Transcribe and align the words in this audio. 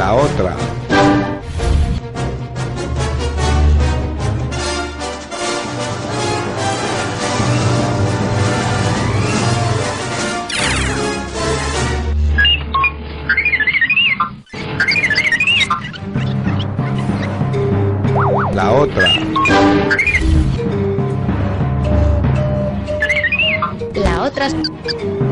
La 0.00 0.14
otra. 0.14 0.56
La 18.54 18.72
otra. 18.72 19.06
La 23.94 24.22
otra. 24.22 25.29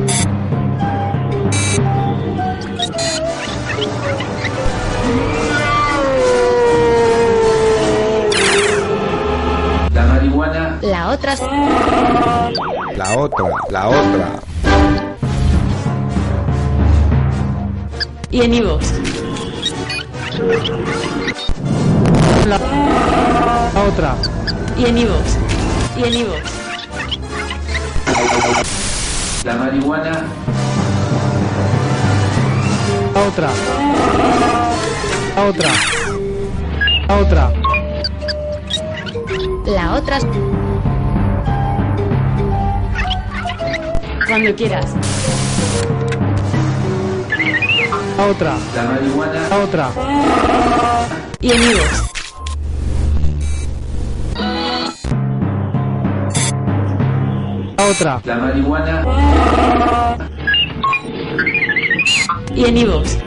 La 11.29 13.19
otra. 13.19 13.45
La 13.69 13.89
otra. 13.89 14.41
Y 18.31 18.41
en 18.41 18.55
Ivox. 18.55 18.95
La 22.47 22.57
otra. 23.87 24.15
Y 24.79 24.87
en 24.87 24.97
Ivox. 24.97 25.37
Y 25.99 26.05
en 26.05 26.15
Ivox. 26.15 26.41
la 29.45 29.55
marihuana, 29.55 30.25
La 33.15 33.21
otra. 33.21 33.51
La 35.37 35.45
otra. 35.45 35.71
La 37.07 37.17
otra. 37.19 37.53
La 39.67 39.95
otra. 39.95 40.21
Cuando 44.29 44.55
quieras. 44.55 44.85
La 48.19 48.27
otra. 48.27 48.55
la 48.75 48.83
marihuana, 48.83 49.49
La 49.49 49.59
otra. 49.59 49.91
Y 51.41 51.51
en 51.51 51.63
Ivox. 51.63 52.03
La 57.79 57.85
otra. 57.87 58.21
la 58.25 58.37
marihuana, 58.37 59.03
Y 62.55 62.65
en 62.67 62.77
Ivox. 62.77 63.19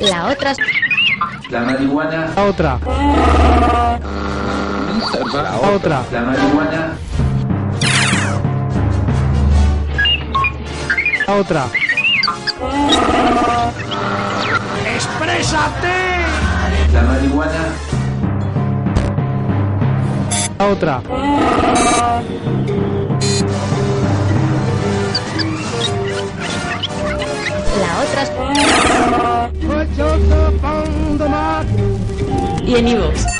La 0.00 0.26
otra. 0.26 0.54
la 1.48 1.60
marihuana, 1.62 2.30
La 2.36 2.44
otra. 2.44 2.78
La 5.32 5.60
otra. 5.60 6.02
la 6.10 6.20
marihuana, 6.22 6.96
La 11.26 11.34
otra. 11.36 11.66
la 16.92 17.02
marihuana, 17.02 17.64
La 20.58 20.66
otra. 20.66 21.00
La 27.78 27.90
otra. 28.02 28.22
Y 32.66 32.74
en 32.74 32.88
Ivox. 32.88 33.39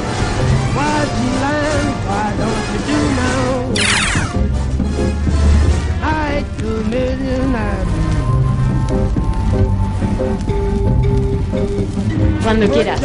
Cuando 12.51 12.69
quieras. 12.69 12.99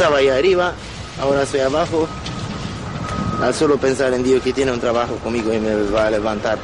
Estaba 0.00 0.16
ahí 0.16 0.28
arriba, 0.28 0.72
ahora 1.20 1.42
estoy 1.42 1.60
abajo. 1.60 2.08
Al 3.42 3.52
solo 3.52 3.76
pensar 3.76 4.14
en 4.14 4.22
Dios 4.22 4.42
que 4.42 4.54
tiene 4.54 4.72
un 4.72 4.80
trabajo 4.80 5.16
conmigo 5.16 5.52
y 5.52 5.60
me 5.60 5.74
va 5.90 6.06
a 6.06 6.10
levantar. 6.10 6.58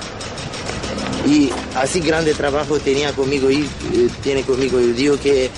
Y 1.26 1.50
así 1.74 2.00
grande 2.00 2.32
trabajo 2.32 2.78
tenía 2.78 3.12
conmigo 3.12 3.50
y 3.50 3.64
eh, 3.92 4.08
tiene 4.22 4.42
conmigo 4.42 4.78
el 4.78 4.96
Dios 4.96 5.20
que 5.20 5.50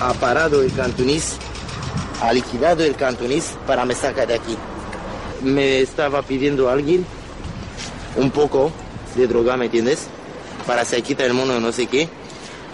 ha 0.00 0.14
parado 0.14 0.62
el 0.62 0.72
cantonís, 0.72 1.38
ha 2.20 2.32
liquidado 2.32 2.84
el 2.84 2.94
cantonís 2.94 3.50
para 3.66 3.84
me 3.84 3.96
sacar 3.96 4.28
de 4.28 4.34
aquí. 4.34 4.56
Me 5.42 5.80
estaba 5.80 6.22
pidiendo 6.22 6.68
a 6.68 6.74
alguien 6.74 7.04
un 8.14 8.30
poco 8.30 8.70
de 9.16 9.26
droga, 9.26 9.56
¿me 9.56 9.64
entiendes? 9.64 10.06
Para 10.68 10.84
se 10.84 11.02
quita 11.02 11.24
el 11.26 11.34
mono, 11.34 11.58
no 11.58 11.72
sé 11.72 11.88
qué. 11.88 12.08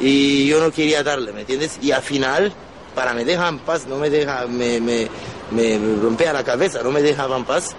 Y 0.01 0.47
yo 0.49 0.61
no 0.61 0.71
quería 0.71 1.03
darle, 1.03 1.33
¿me 1.33 1.41
entiendes? 1.41 1.79
Y 1.81 1.93
al 1.93 2.03
final, 2.03 2.53
para 2.95 3.15
me 3.15 3.25
dejar 3.25 3.53
en 3.53 3.59
paz, 3.61 3.87
no 3.87 3.97
me 3.97 4.11
deja, 4.11 4.47
me, 4.47 4.81
me, 4.81 5.09
me 5.51 5.79
rompía 6.01 6.33
la 6.33 6.45
cabeza, 6.45 6.83
no 6.83 6.91
me 6.91 7.03
dejaba 7.03 7.37
en 7.37 7.45
paz. 7.45 7.75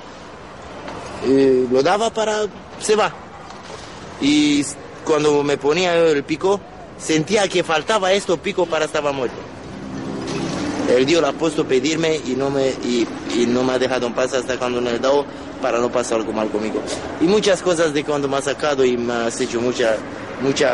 Lo 1.72 1.83
daba 1.83 2.10
para, 2.10 2.45
se 2.80 2.95
va. 2.95 3.13
Y 4.22 4.63
cuando 5.06 5.44
me 5.44 5.57
ponía 5.57 5.95
el 5.95 6.24
pico, 6.24 6.60
sentía 6.98 7.48
que 7.48 7.63
faltaba 7.63 8.12
esto 8.13 8.38
pico 8.38 8.66
para 8.66 8.86
estaba 8.86 9.12
muerto. 9.12 9.38
El 10.89 11.06
Dios 11.06 11.24
ha 11.24 11.33
puesto 11.33 11.66
pedirme 11.66 12.19
y 12.25 12.36
no 12.36 12.50
me, 12.50 12.69
y, 12.69 13.07
no 13.48 13.63
me 13.63 13.74
ha 13.74 13.80
dejado 13.80 14.07
en 14.07 14.13
paz 14.13 14.33
hasta 14.33 14.57
cuando 14.57 14.81
me 14.81 14.89
ha 14.89 14.98
dado 14.98 15.24
para 15.62 15.80
no 15.80 15.92
pasar 15.92 16.19
algo 16.19 16.33
mal 16.33 16.50
conmigo. 16.50 16.81
Y 17.22 17.25
muchas 17.25 17.62
cosas 17.62 17.94
de 17.94 18.04
cuando 18.04 18.28
me 18.28 18.38
ha 18.38 18.42
sacado 18.42 18.83
y 18.83 18.98
me 18.98 19.13
has 19.13 19.39
hecho 19.39 19.62
mucha, 19.62 19.98
mucha 20.42 20.74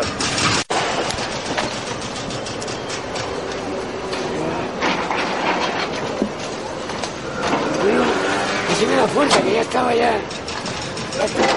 encima 8.86 9.02
la 9.02 9.08
puerta, 9.08 9.42
que 9.42 9.54
ya 9.54 9.62
estaba 9.62 9.94
ya. 9.94 10.12
ya 11.18 11.26
estaba 11.26 11.48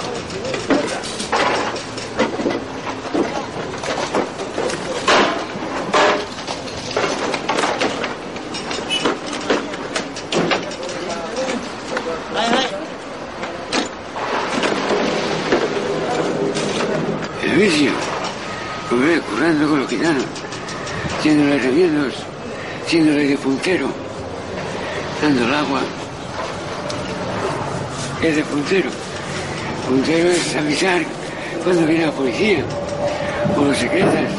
El 17.42 17.56
vicio, 17.56 17.90
lo 18.90 18.98
ve 18.98 19.20
currando 19.20 19.68
con 19.68 19.80
los 19.80 19.88
gitanos, 19.88 20.24
siendo 21.22 21.46
de 21.46 21.58
remiedos, 21.58 22.14
siendo 22.86 23.12
de 23.12 23.36
puntero, 23.36 23.88
dando 25.20 25.44
el 25.44 25.54
agua. 25.54 25.97
¿Qué 28.20 28.30
es 28.30 28.36
de 28.36 28.42
puntero? 28.42 28.90
Puntero 29.88 30.28
es 30.30 30.56
avisar 30.56 31.02
cuando 31.62 31.86
viene 31.86 32.06
la 32.06 32.12
policía. 32.12 32.64
O 33.56 33.64
los 33.64 33.76
secretas. 33.76 34.30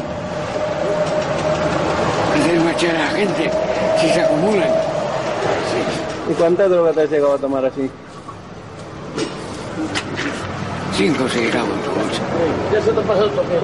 Hacer 2.35 2.59
marchar 2.59 2.95
a 2.95 2.99
la 2.99 3.09
gente 3.11 3.51
si 4.01 4.09
se 4.09 4.21
acumulan. 4.21 4.69
¿Y 6.29 6.33
cuánta 6.33 6.67
droga 6.67 6.91
te 6.91 7.03
has 7.03 7.09
llegado 7.09 7.35
a 7.35 7.37
tomar 7.37 7.65
así? 7.65 7.89
5 10.97 11.23
o 11.23 11.29
6 11.29 11.51
gramos. 11.53 11.77
Ya 12.73 12.81
se 12.81 12.91
te 12.91 13.01
pasó 13.01 13.23
el 13.23 13.31
papel. 13.31 13.59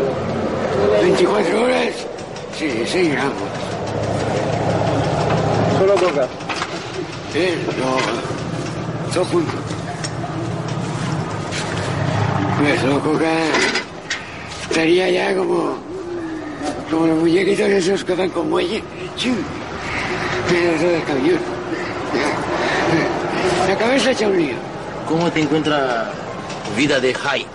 24 1.01 1.63
horas, 1.63 1.93
sí, 2.57 2.83
6 2.87 3.11
gramos. 3.11 3.33
Solo 5.77 5.95
coca. 5.95 6.27
Eh, 7.33 7.57
no, 7.77 9.13
todo 9.13 9.25
junto. 9.25 9.64
Pues 12.57 12.79
estaría 14.69 15.09
ya 15.09 15.35
como, 15.35 15.77
como 16.89 17.07
los 17.07 17.17
muñequitos 17.19 17.67
esos 17.69 18.03
que 18.03 18.15
van 18.15 18.29
con 18.29 18.49
muelle. 18.49 18.81
Chum. 19.17 19.35
Mira 20.51 20.77
todo 20.77 20.95
el 20.95 21.03
cabello. 21.03 21.37
La 23.67 23.77
cabeza 23.77 24.11
echa 24.11 24.27
un 24.27 24.37
lío. 24.37 24.55
¿Cómo 25.07 25.31
te 25.31 25.41
encuentra 25.41 26.11
vida 26.77 26.99
de 26.99 27.13
high? 27.13 27.45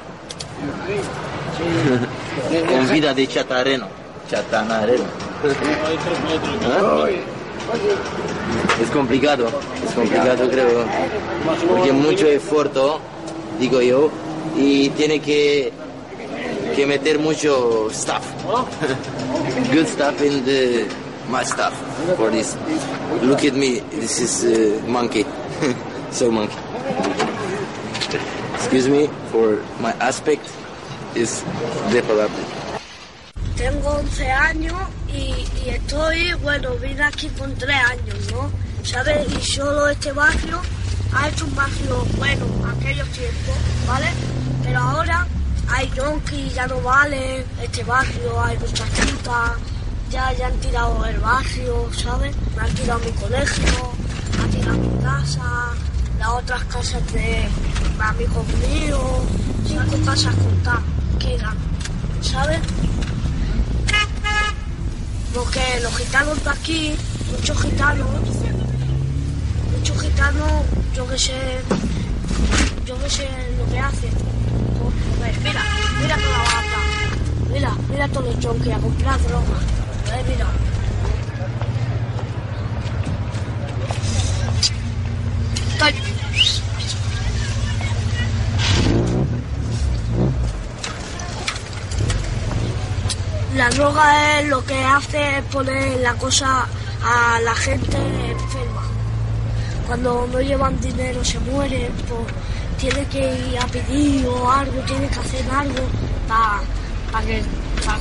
Con 2.69 2.93
vida 2.93 3.15
de 3.15 3.27
chatarreno. 3.27 3.87
Chatanareno. 4.31 5.05
¿Ah? 6.67 7.07
Es 8.83 8.91
complicado, 8.91 9.47
es 9.87 9.95
complicado 9.95 10.49
creo, 10.51 10.85
porque 11.69 11.93
mucho 11.93 12.27
esfuerzo, 12.27 13.01
digo 13.59 13.81
yo, 13.81 14.11
y 14.57 14.89
tiene 14.91 15.21
que, 15.21 15.73
que 16.75 16.87
meter 16.87 17.19
mucho 17.19 17.89
stuff, 17.91 18.25
good 19.73 19.87
stuff 19.87 20.21
in 20.23 20.45
the 20.45 20.87
my 21.29 21.45
stuff 21.45 21.75
for 22.17 22.31
this. 22.31 22.57
Look 23.23 23.45
at 23.45 23.55
me, 23.55 23.81
this 23.91 24.21
is 24.21 24.45
uh, 24.45 24.83
monkey, 24.87 25.25
so 26.11 26.31
monkey. 26.31 26.57
Excuse 28.55 28.89
me 28.89 29.09
for 29.31 29.63
my 29.81 29.93
aspect 30.01 30.45
is 31.15 31.43
deplorable. 31.93 32.45
Tengo 33.57 33.91
11 33.91 34.31
años 34.31 34.75
y, 35.13 35.47
y 35.65 35.71
estoy, 35.71 36.33
bueno, 36.43 36.75
vine 36.77 37.03
aquí 37.03 37.29
con 37.39 37.55
3 37.55 37.77
años, 37.91 38.33
¿no? 38.33 38.51
¿Sabes? 38.83 39.27
Y 39.33 39.41
solo 39.43 39.89
este 39.89 40.13
barrio 40.13 40.61
ha 41.13 41.29
hecho 41.29 41.45
un 41.45 41.55
barrio 41.55 42.05
bueno 42.17 42.47
aquellos 42.77 43.09
tiempos, 43.09 43.57
¿vale? 43.87 44.09
Pero 44.63 44.79
ahora 44.79 45.27
hay 45.69 45.91
yonkis, 45.97 46.55
ya 46.55 46.67
no 46.67 46.81
vale 46.81 47.45
este 47.63 47.85
barrio, 47.85 48.43
hay 48.43 48.59
muchachitas, 48.59 49.53
ya, 50.11 50.33
ya 50.33 50.47
han 50.47 50.57
tirado 50.61 51.05
el 51.07 51.19
barrio, 51.19 51.89
¿sabes? 51.93 52.35
Me 52.57 52.63
han 52.63 52.75
tirado 52.75 53.01
mi 53.01 53.13
colegio, 53.13 53.93
han 54.43 54.51
tirado 54.51 54.79
mi 54.79 55.03
casa, 55.03 55.73
las 56.19 56.29
otras 56.29 56.65
casas 56.65 57.13
de 57.13 57.49
amigos 58.01 58.47
míos, 58.69 59.01
cinco 59.67 60.05
casas 60.05 60.35
contadas 60.35 60.83
quedan, 61.19 61.57
¿sabes? 62.23 62.61
Porque 65.35 65.61
los 65.81 65.97
gitanos 65.97 66.43
de 66.43 66.51
aquí, 66.51 66.97
muchos 67.31 67.63
gitanos, 67.63 68.09
muchos 69.81 70.03
gitanos, 70.03 70.51
yo 70.95 71.07
que 71.09 71.19
sé, 71.19 71.33
yo 72.85 72.99
que 73.03 73.09
sé 73.11 73.27
lo 73.59 73.73
que 73.73 73.79
hacen. 73.79 74.11
Pues 75.19 75.39
mira, 75.43 75.63
mira 76.03 76.17
toda 76.17 76.39
la 76.39 76.45
banda, 76.45 77.51
mira, 77.51 77.73
mira 77.89 78.09
todos 78.09 78.35
los 78.35 78.45
junkies 78.45 78.75
a 78.75 78.79
comprar 78.79 79.19
droga. 79.23 79.59
Eh, 80.17 80.25
mira. 80.29 80.47
Estoy- 85.73 85.95
La 93.57 93.69
droga 93.71 94.41
es 94.41 94.49
lo 94.49 94.65
que 94.65 94.79
hace 94.85 95.43
poner 95.53 96.01
la 96.01 96.15
cosa 96.15 96.67
a 97.03 97.41
la 97.41 97.55
gente 97.55 97.97
enferma. 98.31 98.70
Cuando 99.91 100.25
no 100.33 100.41
llevan 100.41 100.81
dinero 100.81 101.25
se 101.25 101.37
mueren, 101.41 101.91
pues 102.09 102.21
tiene 102.79 103.05
que 103.09 103.19
ir 103.19 103.59
a 103.59 103.67
pedir 103.67 104.25
o 104.25 104.49
algo, 104.49 104.81
tiene 104.83 105.09
que 105.09 105.19
hacer 105.19 105.45
algo 105.51 105.81
para 106.29 107.27
que 107.27 107.43
para 107.83 107.99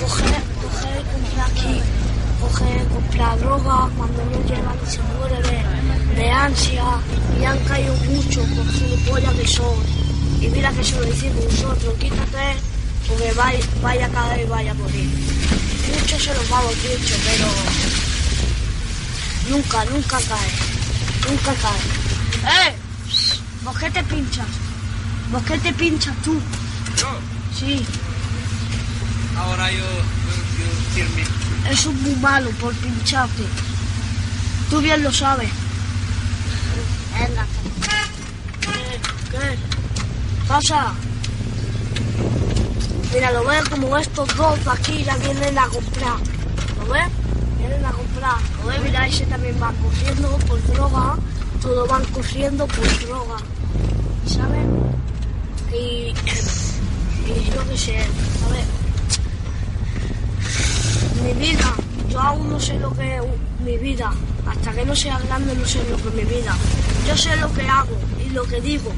coger, 0.00 0.42
coger 0.60 0.98
y 0.98 1.12
comprar 1.12 1.50
aquí, 1.52 1.80
coger, 2.40 2.88
comprar 2.88 3.38
droga 3.38 3.88
cuando 3.96 4.24
no 4.24 4.44
llevan 4.48 4.76
y 4.84 4.90
se 4.90 5.02
muere 5.16 5.36
de, 5.36 6.20
de 6.20 6.30
ansia 6.32 6.84
y 7.40 7.44
han 7.44 7.58
caído 7.60 7.94
mucho 8.10 8.40
por 8.56 8.68
gilipollas 8.72 9.34
que 9.34 9.46
son. 9.46 9.76
Y 10.40 10.48
mira 10.48 10.72
que 10.72 10.82
se 10.82 10.96
lo 10.96 11.02
decimos 11.02 11.44
nosotros, 11.44 11.94
quítate 12.00 12.56
porque 13.06 13.32
vaya, 13.34 13.64
vaya 13.80 14.06
a 14.06 14.08
caer 14.08 14.46
y 14.46 14.48
vaya 14.48 14.70
a 14.72 14.74
morir. 14.74 15.31
Muchos 15.94 16.22
se 16.22 16.34
los 16.34 16.48
vamos 16.48 16.74
dicho, 16.82 17.14
pero 17.24 17.48
nunca, 19.50 19.84
nunca 19.86 20.18
cae. 20.20 20.50
Nunca 21.28 21.54
cae. 21.54 22.68
¡Eh! 22.68 22.76
¿Vos 23.64 23.78
qué 23.78 23.90
te 23.90 24.02
pinchas? 24.04 24.46
¿Vos 25.30 25.42
qué 25.44 25.58
te 25.58 25.72
pinchas 25.72 26.16
tú? 26.22 26.40
¿Yo? 26.96 27.18
Sí, 27.58 27.86
Ahora 29.36 29.70
yo, 29.72 29.78
yo, 29.78 31.04
yo 31.04 31.42
eso 31.70 31.90
es 31.90 31.96
muy 31.96 32.14
malo 32.16 32.50
por 32.60 32.74
pincharte. 32.74 33.44
Tú 34.68 34.80
bien 34.80 35.02
lo 35.02 35.12
sabes. 35.12 35.48
Venga. 37.18 37.46
¿Qué? 38.60 39.00
¿Qué? 39.30 39.58
Pasa. 40.48 40.92
Mira, 43.12 43.30
lo 43.30 43.44
ves 43.44 43.68
como 43.68 43.98
estos 43.98 44.36
dos 44.36 44.58
aquí 44.66 45.04
ya 45.04 45.14
vienen 45.18 45.58
a 45.58 45.66
comprar. 45.66 46.16
¿Lo 46.78 46.92
ves? 46.92 47.08
Vienen 47.58 47.84
a 47.84 47.92
comprar. 47.92 48.36
Lo 48.60 48.68
ves, 48.68 48.82
mira, 48.82 49.06
ese 49.06 49.26
también 49.26 49.54
va 49.62 49.70
corriendo 49.82 50.28
por 50.48 50.66
droga. 50.72 51.16
Todos 51.60 51.88
van 51.90 52.04
corriendo 52.06 52.66
por 52.66 53.00
droga. 53.00 53.36
¿Sabes? 54.26 54.66
Y, 55.72 56.14
y 57.26 57.50
yo 57.54 57.68
qué 57.68 57.78
sé, 57.78 57.98
¿sabes? 58.40 58.66
Mi 61.22 61.32
vida, 61.34 61.74
yo 62.08 62.18
aún 62.18 62.48
no 62.48 62.58
sé 62.58 62.78
lo 62.78 62.94
que 62.94 63.16
es 63.16 63.22
mi 63.62 63.76
vida. 63.76 64.10
Hasta 64.46 64.72
que 64.72 64.86
no 64.86 64.96
sea 64.96 65.18
grande 65.18 65.54
no 65.54 65.66
sé 65.66 65.84
lo 65.90 65.98
que 65.98 66.16
mi 66.16 66.24
vida. 66.24 66.56
Yo 67.06 67.16
sé 67.16 67.36
lo 67.36 67.52
que 67.52 67.68
hago 67.68 67.98
y 68.24 68.30
lo 68.30 68.44
que 68.44 68.60
digo, 68.62 68.90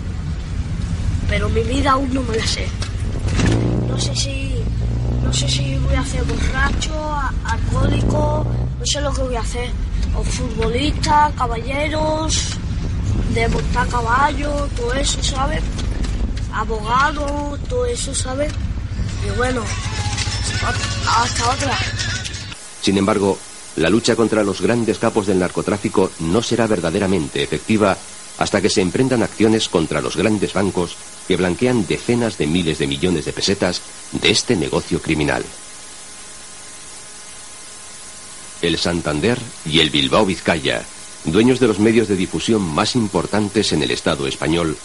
pero 1.29 1.49
mi 1.49 1.63
vida 1.63 1.93
aún 1.93 2.15
no 2.15 2.23
me 2.23 2.37
la 2.37 2.47
sé. 2.47 2.69
No 3.95 4.01
sé 4.01 4.17
si, 4.17 4.53
no 5.23 5.33
sé 5.33 5.49
si 5.49 5.79
voy 5.79 5.95
a 5.95 6.01
hacer 6.01 6.25
borracho, 6.25 6.93
alcohólico, 7.45 8.45
no 8.81 8.85
sé 8.85 9.01
lo 9.01 9.15
que 9.15 9.23
voy 9.23 9.37
a 9.37 9.41
hacer. 9.41 9.71
O 10.17 10.25
futbolista, 10.25 11.31
caballeros, 11.39 12.59
de 13.33 13.47
montar 13.47 13.87
caballo, 13.87 14.51
todo 14.77 14.95
eso, 14.95 15.23
¿sabes? 15.23 15.63
Abogado, 16.53 17.57
todo 17.69 17.87
eso, 17.87 18.13
¿sabes? 18.13 18.53
Y 19.25 19.37
bueno, 19.37 19.63
hasta 21.07 21.51
otra. 21.51 21.79
Sin 22.83 22.99
embargo, 22.99 23.39
la 23.77 23.91
lucha 23.91 24.17
contra 24.17 24.43
los 24.43 24.61
grandes 24.61 24.99
capos 24.99 25.29
del 25.29 25.39
narcotráfico 25.39 26.11
no 26.19 26.43
será 26.43 26.67
verdaderamente 26.67 27.45
efectiva 27.45 27.97
hasta 28.39 28.61
que 28.61 28.71
se 28.71 28.81
emprendan 28.81 29.23
acciones 29.23 29.69
contra 29.69 30.01
los 30.01 30.17
grandes 30.17 30.53
bancos 30.53 30.97
que 31.27 31.37
blanquean 31.37 31.87
decenas 31.87 32.39
de 32.39 32.47
miles 32.47 32.79
de 32.79 32.87
millones 32.87 33.25
de 33.25 33.33
pesetas 33.33 33.81
de 34.13 34.31
este 34.31 34.57
negocio 34.57 35.01
criminal. 35.01 35.45
El 38.63 38.79
Santander 38.79 39.39
y 39.67 39.81
el 39.81 39.91
Bilbao 39.91 40.25
Vizcaya, 40.25 40.85
dueños 41.25 41.61
de 41.61 41.69
los 41.69 41.79
medios 41.79 42.09
de 42.09 42.17
difusión 42.17 42.63
más 42.63 42.97
importantes 42.97 43.73
en 43.73 43.83
el 43.83 43.91
Estado 43.91 44.27
español, 44.27 44.77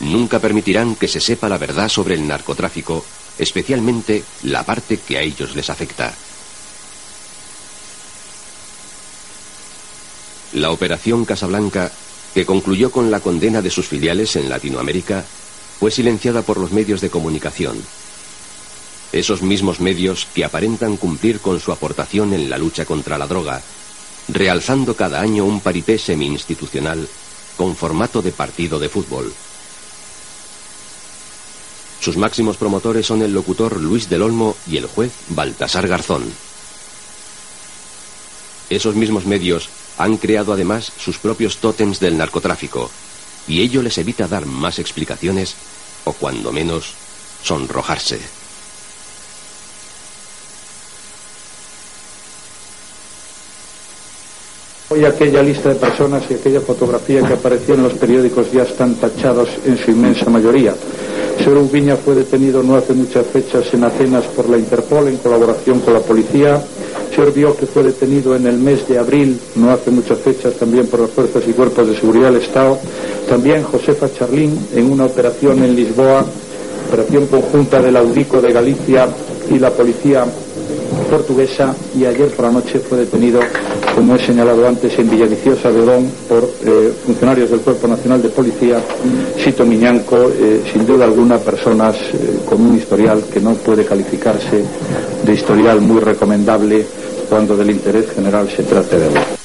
nunca 0.00 0.38
permitirán 0.38 0.96
que 0.96 1.08
se 1.08 1.20
sepa 1.20 1.48
la 1.48 1.58
verdad 1.58 1.88
sobre 1.88 2.14
el 2.14 2.26
narcotráfico, 2.26 3.04
especialmente 3.38 4.24
la 4.42 4.64
parte 4.64 4.98
que 4.98 5.18
a 5.18 5.22
ellos 5.22 5.54
les 5.54 5.70
afecta. 5.70 6.14
La 10.54 10.70
Operación 10.70 11.24
Casablanca, 11.24 11.92
que 12.34 12.46
concluyó 12.46 12.90
con 12.90 13.10
la 13.10 13.20
condena 13.20 13.60
de 13.60 13.70
sus 13.70 13.86
filiales 13.86 14.34
en 14.36 14.48
Latinoamérica, 14.48 15.24
fue 15.78 15.90
silenciada 15.90 16.42
por 16.42 16.58
los 16.58 16.72
medios 16.72 17.00
de 17.00 17.10
comunicación. 17.10 17.82
Esos 19.12 19.42
mismos 19.42 19.80
medios 19.80 20.26
que 20.34 20.44
aparentan 20.44 20.96
cumplir 20.96 21.40
con 21.40 21.60
su 21.60 21.72
aportación 21.72 22.34
en 22.34 22.50
la 22.50 22.58
lucha 22.58 22.84
contra 22.84 23.16
la 23.16 23.26
droga, 23.26 23.62
realzando 24.28 24.94
cada 24.94 25.20
año 25.20 25.44
un 25.44 25.60
paripé 25.60 25.98
semi-institucional 25.98 27.08
con 27.56 27.74
formato 27.74 28.22
de 28.22 28.32
partido 28.32 28.78
de 28.78 28.88
fútbol. 28.88 29.32
Sus 32.00 32.16
máximos 32.16 32.56
promotores 32.56 33.06
son 33.06 33.22
el 33.22 33.32
locutor 33.32 33.80
Luis 33.80 34.08
del 34.08 34.22
Olmo 34.22 34.56
y 34.66 34.76
el 34.76 34.86
juez 34.86 35.12
Baltasar 35.28 35.88
Garzón. 35.88 36.32
Esos 38.70 38.94
mismos 38.94 39.26
medios 39.26 39.68
han 39.96 40.16
creado 40.16 40.52
además 40.52 40.92
sus 40.98 41.18
propios 41.18 41.56
tótems 41.56 41.98
del 41.98 42.16
narcotráfico, 42.16 42.90
y 43.48 43.62
ello 43.62 43.82
les 43.82 43.98
evita 43.98 44.28
dar 44.28 44.46
más 44.46 44.78
explicaciones 44.78 45.54
o 46.04 46.12
cuando 46.12 46.52
menos 46.52 46.94
sonrojarse. 47.42 48.20
Hoy 54.90 55.04
aquella 55.04 55.42
lista 55.42 55.68
de 55.68 55.74
personas 55.74 56.22
y 56.30 56.34
aquella 56.34 56.62
fotografía 56.62 57.22
que 57.22 57.34
apareció 57.34 57.74
en 57.74 57.82
los 57.82 57.92
periódicos 57.92 58.50
ya 58.50 58.62
están 58.62 58.94
tachados 58.94 59.50
en 59.66 59.76
su 59.76 59.90
inmensa 59.90 60.30
mayoría. 60.30 60.74
Señor 61.36 61.58
Ubiña 61.58 61.96
fue 61.96 62.14
detenido 62.14 62.62
no 62.62 62.74
hace 62.74 62.94
muchas 62.94 63.26
fechas 63.26 63.72
en 63.72 63.84
Atenas 63.84 64.24
por 64.24 64.48
la 64.48 64.56
Interpol 64.56 65.08
en 65.08 65.18
colaboración 65.18 65.80
con 65.80 65.94
la 65.94 66.00
policía. 66.00 66.62
Señor 67.18 67.34
Bioque 67.34 67.66
fue 67.66 67.82
detenido 67.82 68.36
en 68.36 68.46
el 68.46 68.58
mes 68.58 68.86
de 68.86 68.96
abril, 68.96 69.40
no 69.56 69.72
hace 69.72 69.90
muchas 69.90 70.20
fechas, 70.20 70.54
también 70.54 70.86
por 70.86 71.00
las 71.00 71.10
fuerzas 71.10 71.42
y 71.48 71.52
cuerpos 71.52 71.88
de 71.88 71.96
seguridad 71.96 72.30
del 72.30 72.42
Estado. 72.42 72.78
También 73.28 73.64
Josefa 73.64 74.08
Charlín 74.16 74.56
en 74.72 74.88
una 74.88 75.06
operación 75.06 75.64
en 75.64 75.74
Lisboa, 75.74 76.24
operación 76.86 77.26
conjunta 77.26 77.82
del 77.82 77.96
Audico 77.96 78.40
de 78.40 78.52
Galicia 78.52 79.08
y 79.50 79.58
la 79.58 79.68
policía 79.70 80.26
portuguesa 81.10 81.74
y 81.98 82.04
ayer 82.04 82.28
por 82.28 82.44
la 82.44 82.52
noche 82.52 82.78
fue 82.78 82.98
detenido, 82.98 83.40
como 83.96 84.14
he 84.14 84.24
señalado 84.24 84.68
antes, 84.68 84.96
en 84.96 85.10
Villaviciosa 85.10 85.72
de 85.72 85.80
Odón 85.80 86.08
por 86.28 86.48
eh, 86.64 86.92
funcionarios 87.04 87.50
del 87.50 87.60
Cuerpo 87.62 87.88
Nacional 87.88 88.22
de 88.22 88.28
Policía, 88.28 88.80
Sito 89.42 89.66
Miñanco, 89.66 90.30
eh, 90.38 90.62
sin 90.72 90.86
duda 90.86 91.06
alguna 91.06 91.38
personas 91.38 91.96
eh, 91.96 92.38
con 92.48 92.60
un 92.60 92.76
historial 92.76 93.24
que 93.24 93.40
no 93.40 93.54
puede 93.54 93.84
calificarse 93.84 94.62
de 95.24 95.34
historial 95.34 95.80
muy 95.80 95.98
recomendable 95.98 96.86
cuando 97.28 97.56
del 97.56 97.70
interés 97.70 98.10
general 98.10 98.48
se 98.48 98.62
trate 98.62 98.98
de 98.98 99.06
hablar. 99.06 99.37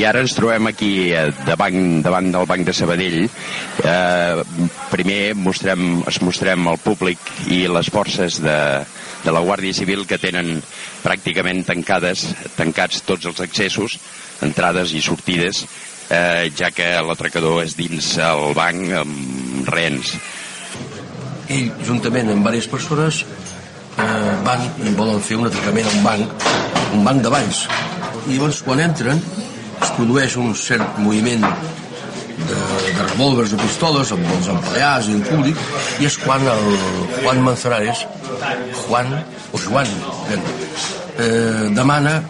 I 0.00 0.04
ara 0.08 0.22
ens 0.24 0.32
trobem 0.32 0.70
aquí 0.70 1.10
eh, 1.12 1.26
davant, 1.44 2.00
davant 2.00 2.30
del 2.32 2.46
Banc 2.48 2.64
de 2.64 2.72
Sabadell. 2.72 3.26
Eh, 3.84 4.44
primer 4.88 5.34
mostrem, 5.36 5.98
es 6.08 6.20
mostrem 6.24 6.70
al 6.70 6.78
públic 6.80 7.20
i 7.52 7.66
les 7.68 7.90
forces 7.92 8.38
de, 8.40 8.56
de 9.26 9.34
la 9.34 9.42
Guàrdia 9.44 9.76
Civil 9.76 10.06
que 10.08 10.16
tenen 10.22 10.62
pràcticament 11.04 11.66
tancades, 11.68 12.24
tancats 12.56 13.02
tots 13.04 13.28
els 13.28 13.42
accessos, 13.44 13.98
entrades 14.46 14.94
i 14.96 15.02
sortides, 15.04 15.66
eh, 16.08 16.48
ja 16.56 16.72
que 16.72 16.88
l'atracador 17.04 17.60
és 17.66 17.76
dins 17.76 18.14
el 18.24 18.54
banc 18.56 18.96
amb 19.02 19.68
rehens. 19.68 20.16
ell, 21.50 21.70
juntament 21.84 22.32
amb 22.32 22.46
diverses 22.46 22.72
persones, 22.72 23.24
eh, 23.98 24.34
van 24.48 24.64
i 24.80 24.96
volen 24.96 25.20
fer 25.20 25.36
un 25.36 25.52
atracament 25.52 25.92
a 25.92 25.94
un 25.98 26.02
banc, 26.08 26.50
un 26.94 27.04
banc 27.04 27.22
de 27.22 27.36
bancs. 27.36 27.64
I 28.30 28.38
llavors, 28.38 28.64
quan 28.64 28.80
entren, 28.80 29.20
es 29.82 29.90
produeix 29.96 30.36
un 30.40 30.54
cert 30.54 30.98
moviment 30.98 31.44
de, 31.44 32.60
de 32.96 33.06
revòlvers, 33.12 33.52
de 33.54 33.60
pistoles, 33.60 34.12
amb 34.14 34.32
els 34.36 34.48
empleats 34.54 35.10
i 35.10 35.16
en 35.18 35.22
públic, 35.26 35.60
i 36.00 36.08
és 36.08 36.18
quan 36.22 36.46
el 36.48 36.66
Juan 37.20 37.42
Manzanares, 37.46 38.04
Juan, 38.86 39.12
o 39.52 39.60
Joan, 39.60 39.90
eh, 40.30 41.68
demana 41.76 42.20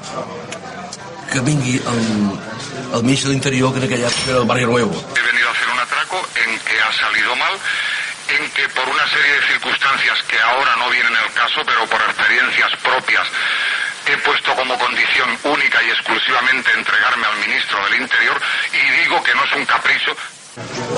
que 1.30 1.40
vingui 1.46 1.76
el, 1.78 2.00
el 2.94 3.02
ministre 3.06 3.30
de 3.30 3.36
l'Interior, 3.36 3.72
que 3.72 3.78
en 3.82 3.86
aquella 3.86 4.08
època 4.10 4.30
era 4.34 4.42
el 4.42 4.48
Barrio 4.50 4.72
Nuevo. 4.74 4.96
He 5.14 5.26
venido 5.30 5.48
a 5.48 5.52
hacer 5.52 5.68
un 5.70 5.78
atraco 5.78 6.18
en 6.42 6.58
que 6.66 6.80
ha 6.80 6.92
salido 6.92 7.36
mal, 7.36 7.54
en 8.34 8.50
que 8.50 8.68
por 8.74 8.88
una 8.88 9.06
serie 9.08 9.32
de 9.38 9.42
circunstancias 9.46 10.18
que 10.26 10.38
ahora 10.38 10.74
no 10.76 10.90
vienen 10.90 11.14
el 11.14 11.30
caso, 11.32 11.62
pero 11.66 11.86
por 11.86 12.00
experiencias 12.02 12.70
propias, 12.82 13.26
he 14.12 14.18
puesto 14.18 14.54
como 14.56 14.76
condición 14.78 15.28
única 15.44 15.82
y 15.82 15.90
exclusivamente 15.90 16.70
entregarme 16.76 17.26
al 17.26 17.38
ministro 17.46 17.78
del 17.84 18.02
Interior 18.02 18.36
y 18.72 19.02
digo 19.02 19.22
que 19.22 19.34
no 19.34 19.44
es 19.44 19.52
un 19.54 19.64
capricho. 19.66 20.12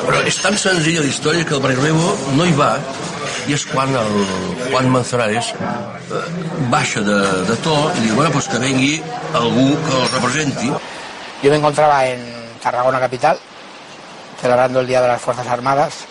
Però 0.03 0.19
és 0.27 0.39
tan 0.41 0.57
senzilla 0.57 1.03
la 1.05 1.11
història 1.13 1.45
que 1.45 1.55
el 1.55 1.61
Barrio 1.61 1.83
Nuevo 1.85 2.17
no 2.39 2.47
hi 2.49 2.55
va 2.57 2.73
i 3.47 3.53
és 3.53 3.67
quan 3.69 3.93
el 3.95 4.15
Juan 4.71 4.89
Manzanares 4.91 5.53
eh, 5.53 6.23
baixa 6.73 7.03
de, 7.05 7.19
de 7.51 7.57
to 7.63 7.77
i 7.99 8.07
diu, 8.07 8.17
bueno, 8.17 8.33
pues 8.33 8.49
que 8.49 8.59
vengui 8.63 8.95
algú 9.37 9.67
que 9.85 9.99
el 9.99 10.09
representi. 10.15 10.73
Yo 11.43 11.51
me 11.51 11.59
encontraba 11.61 12.07
en 12.07 12.25
Tarragona 12.63 12.99
Capital, 12.99 13.39
celebrando 14.41 14.81
el 14.81 14.87
Día 14.87 15.03
de 15.03 15.09
las 15.09 15.21
Fuerzas 15.21 15.47
Armadas, 15.47 16.07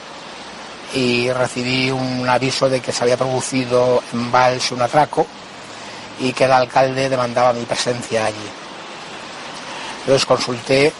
y 0.93 1.31
recibí 1.31 1.89
un 1.89 2.27
aviso 2.29 2.69
de 2.69 2.79
que 2.79 2.91
se 2.91 3.03
había 3.03 3.17
producido 3.17 4.03
en 4.13 4.31
Valls 4.31 4.71
un 4.71 4.81
atraco 4.81 5.25
y 6.19 6.33
que 6.33 6.45
el 6.45 6.51
alcalde 6.51 7.09
demandaba 7.09 7.53
mi 7.53 7.63
presencia 7.65 8.25
allí. 8.25 8.49
Entonces 10.01 10.25
consulté 10.25 10.93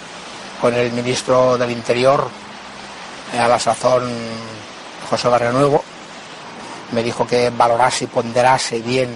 con 0.60 0.74
el 0.74 0.92
ministro 0.92 1.58
del 1.58 1.72
Interior, 1.72 2.30
eh, 3.34 3.40
a 3.40 3.48
la 3.48 3.60
sazón 3.60 4.12
José 5.10 5.28
Barrio 5.28 5.52
Nuevo, 5.52 5.84
me 6.92 7.04
dijo 7.04 7.26
que 7.26 7.50
valorase 7.50 8.06
y 8.06 8.08
ponderase 8.08 8.80
bien 8.80 9.10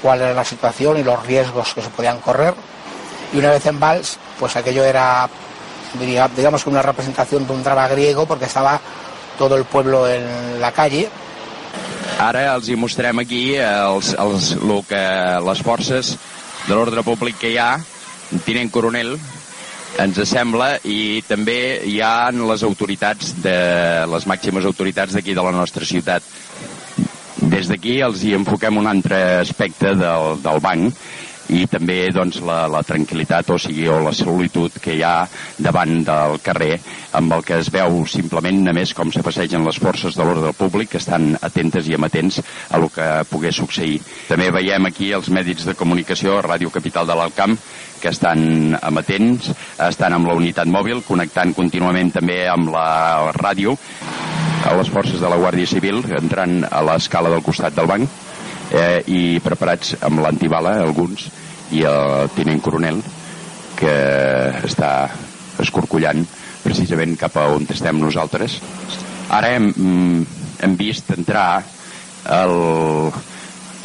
cuál 0.00 0.22
era 0.22 0.34
la 0.34 0.44
situación 0.44 0.98
y 0.98 1.02
los 1.02 1.24
riesgos 1.26 1.74
que 1.74 1.82
se 1.82 1.90
podían 1.90 2.20
correr. 2.20 2.54
Y 3.32 3.38
una 3.38 3.50
vez 3.50 3.66
en 3.66 3.78
Valls, 3.78 4.18
pues 4.38 4.56
aquello 4.56 4.84
era, 4.84 5.28
digamos 6.36 6.64
que 6.64 6.70
una 6.70 6.82
representación 6.82 7.46
de 7.46 7.52
un 7.52 7.62
drama 7.62 7.88
griego, 7.88 8.26
porque 8.26 8.46
estaba 8.46 8.80
todo 9.38 9.56
el 9.56 9.64
pueblo 9.64 10.08
en 10.08 10.60
la 10.60 10.72
calle. 10.72 11.08
Ara 12.20 12.42
els 12.52 12.68
hi 12.68 12.74
mostrem 12.76 13.22
aquí 13.22 13.54
els, 13.56 14.10
els, 14.20 14.50
lo 14.60 14.82
que 14.84 15.00
les 15.46 15.62
forces 15.64 16.10
de 16.66 16.74
l'ordre 16.74 17.00
públic 17.06 17.38
que 17.40 17.54
hi 17.54 17.56
ha, 17.56 17.78
tinent 18.44 18.68
coronel, 18.74 19.14
ens 20.04 20.20
sembla, 20.28 20.74
i 20.84 21.22
també 21.26 21.80
hi 21.88 21.96
ha 22.04 22.28
les 22.36 22.64
autoritats, 22.68 23.32
de 23.40 23.56
les 24.12 24.28
màximes 24.28 24.68
autoritats 24.68 25.16
d'aquí 25.16 25.32
de 25.34 25.46
la 25.46 25.54
nostra 25.56 25.88
ciutat. 25.88 26.26
Des 27.40 27.72
d'aquí 27.72 27.96
els 28.04 28.20
hi 28.22 28.34
enfoquem 28.36 28.76
un 28.76 28.90
altre 28.90 29.22
aspecte 29.40 29.94
del, 29.96 30.36
del 30.44 30.60
banc, 30.60 31.00
i 31.50 31.66
també 31.70 31.98
doncs, 32.14 32.40
la, 32.46 32.64
la 32.70 32.82
tranquil·litat 32.86 33.50
o 33.50 33.58
sigui, 33.58 33.88
o 33.90 33.98
la 34.04 34.14
solitud 34.16 34.78
que 34.82 34.94
hi 34.96 35.02
ha 35.06 35.26
davant 35.58 36.00
del 36.06 36.38
carrer 36.44 36.78
amb 37.18 37.34
el 37.34 37.42
que 37.46 37.58
es 37.58 37.70
veu 37.74 38.04
simplement 38.06 38.62
només 38.64 38.94
com 38.94 39.10
se 39.10 39.24
passegen 39.26 39.66
les 39.66 39.80
forces 39.82 40.16
de 40.16 40.26
l'ordre 40.26 40.52
públic 40.56 40.92
que 40.94 41.00
estan 41.02 41.32
atentes 41.42 41.88
i 41.90 41.96
amatents 41.98 42.40
a 42.40 42.78
el 42.78 42.88
que 42.94 43.08
pogués 43.30 43.58
succeir. 43.60 43.98
També 44.28 44.50
veiem 44.54 44.86
aquí 44.86 45.10
els 45.16 45.30
mèdics 45.34 45.66
de 45.68 45.76
comunicació 45.78 46.38
Ràdio 46.46 46.70
Capital 46.72 47.08
de 47.10 47.18
l'Alcamp 47.18 47.58
que 48.00 48.14
estan 48.14 48.78
amatents, 48.80 49.50
estan 49.90 50.16
amb 50.16 50.30
la 50.30 50.38
unitat 50.38 50.70
mòbil, 50.70 51.02
connectant 51.04 51.52
contínuament 51.56 52.14
també 52.14 52.46
amb 52.48 52.72
la 52.72 53.32
ràdio 53.36 53.76
a 54.64 54.72
les 54.76 54.90
forces 54.92 55.20
de 55.20 55.28
la 55.28 55.38
Guàrdia 55.40 55.68
Civil 55.68 56.02
entrant 56.16 56.62
a 56.70 56.82
l'escala 56.84 57.32
del 57.32 57.44
costat 57.44 57.76
del 57.76 57.88
banc 57.90 58.29
eh, 58.70 59.02
i 59.06 59.22
preparats 59.44 59.96
amb 60.06 60.22
l'antibala 60.24 60.76
alguns 60.82 61.28
i 61.76 61.84
el 61.86 62.30
tinent 62.34 62.60
coronel 62.64 63.00
que 63.78 63.96
està 64.66 64.92
escorcollant 65.62 66.24
precisament 66.62 67.16
cap 67.20 67.36
a 67.40 67.48
on 67.54 67.66
estem 67.70 68.00
nosaltres 68.00 68.58
ara 69.30 69.54
hem, 69.56 69.70
mm, 69.70 70.24
hem 70.64 70.76
vist 70.76 71.12
entrar 71.16 71.62
el, 72.28 72.56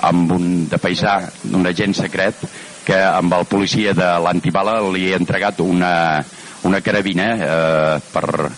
amb 0.10 0.32
un 0.36 0.48
de 0.70 0.80
paisà 0.82 1.20
d'un 1.44 1.65
agent 1.70 1.96
secret 1.96 2.42
que 2.86 2.98
amb 3.01 3.34
el 3.34 3.48
policia 3.50 3.94
de 3.98 4.10
l'antibala 4.22 4.77
li 4.94 5.08
ha 5.12 5.20
entregat 5.20 5.62
una, 5.63 6.22
una 6.68 6.82
carabina 6.86 7.27
eh, 7.36 7.96
per 8.13 8.51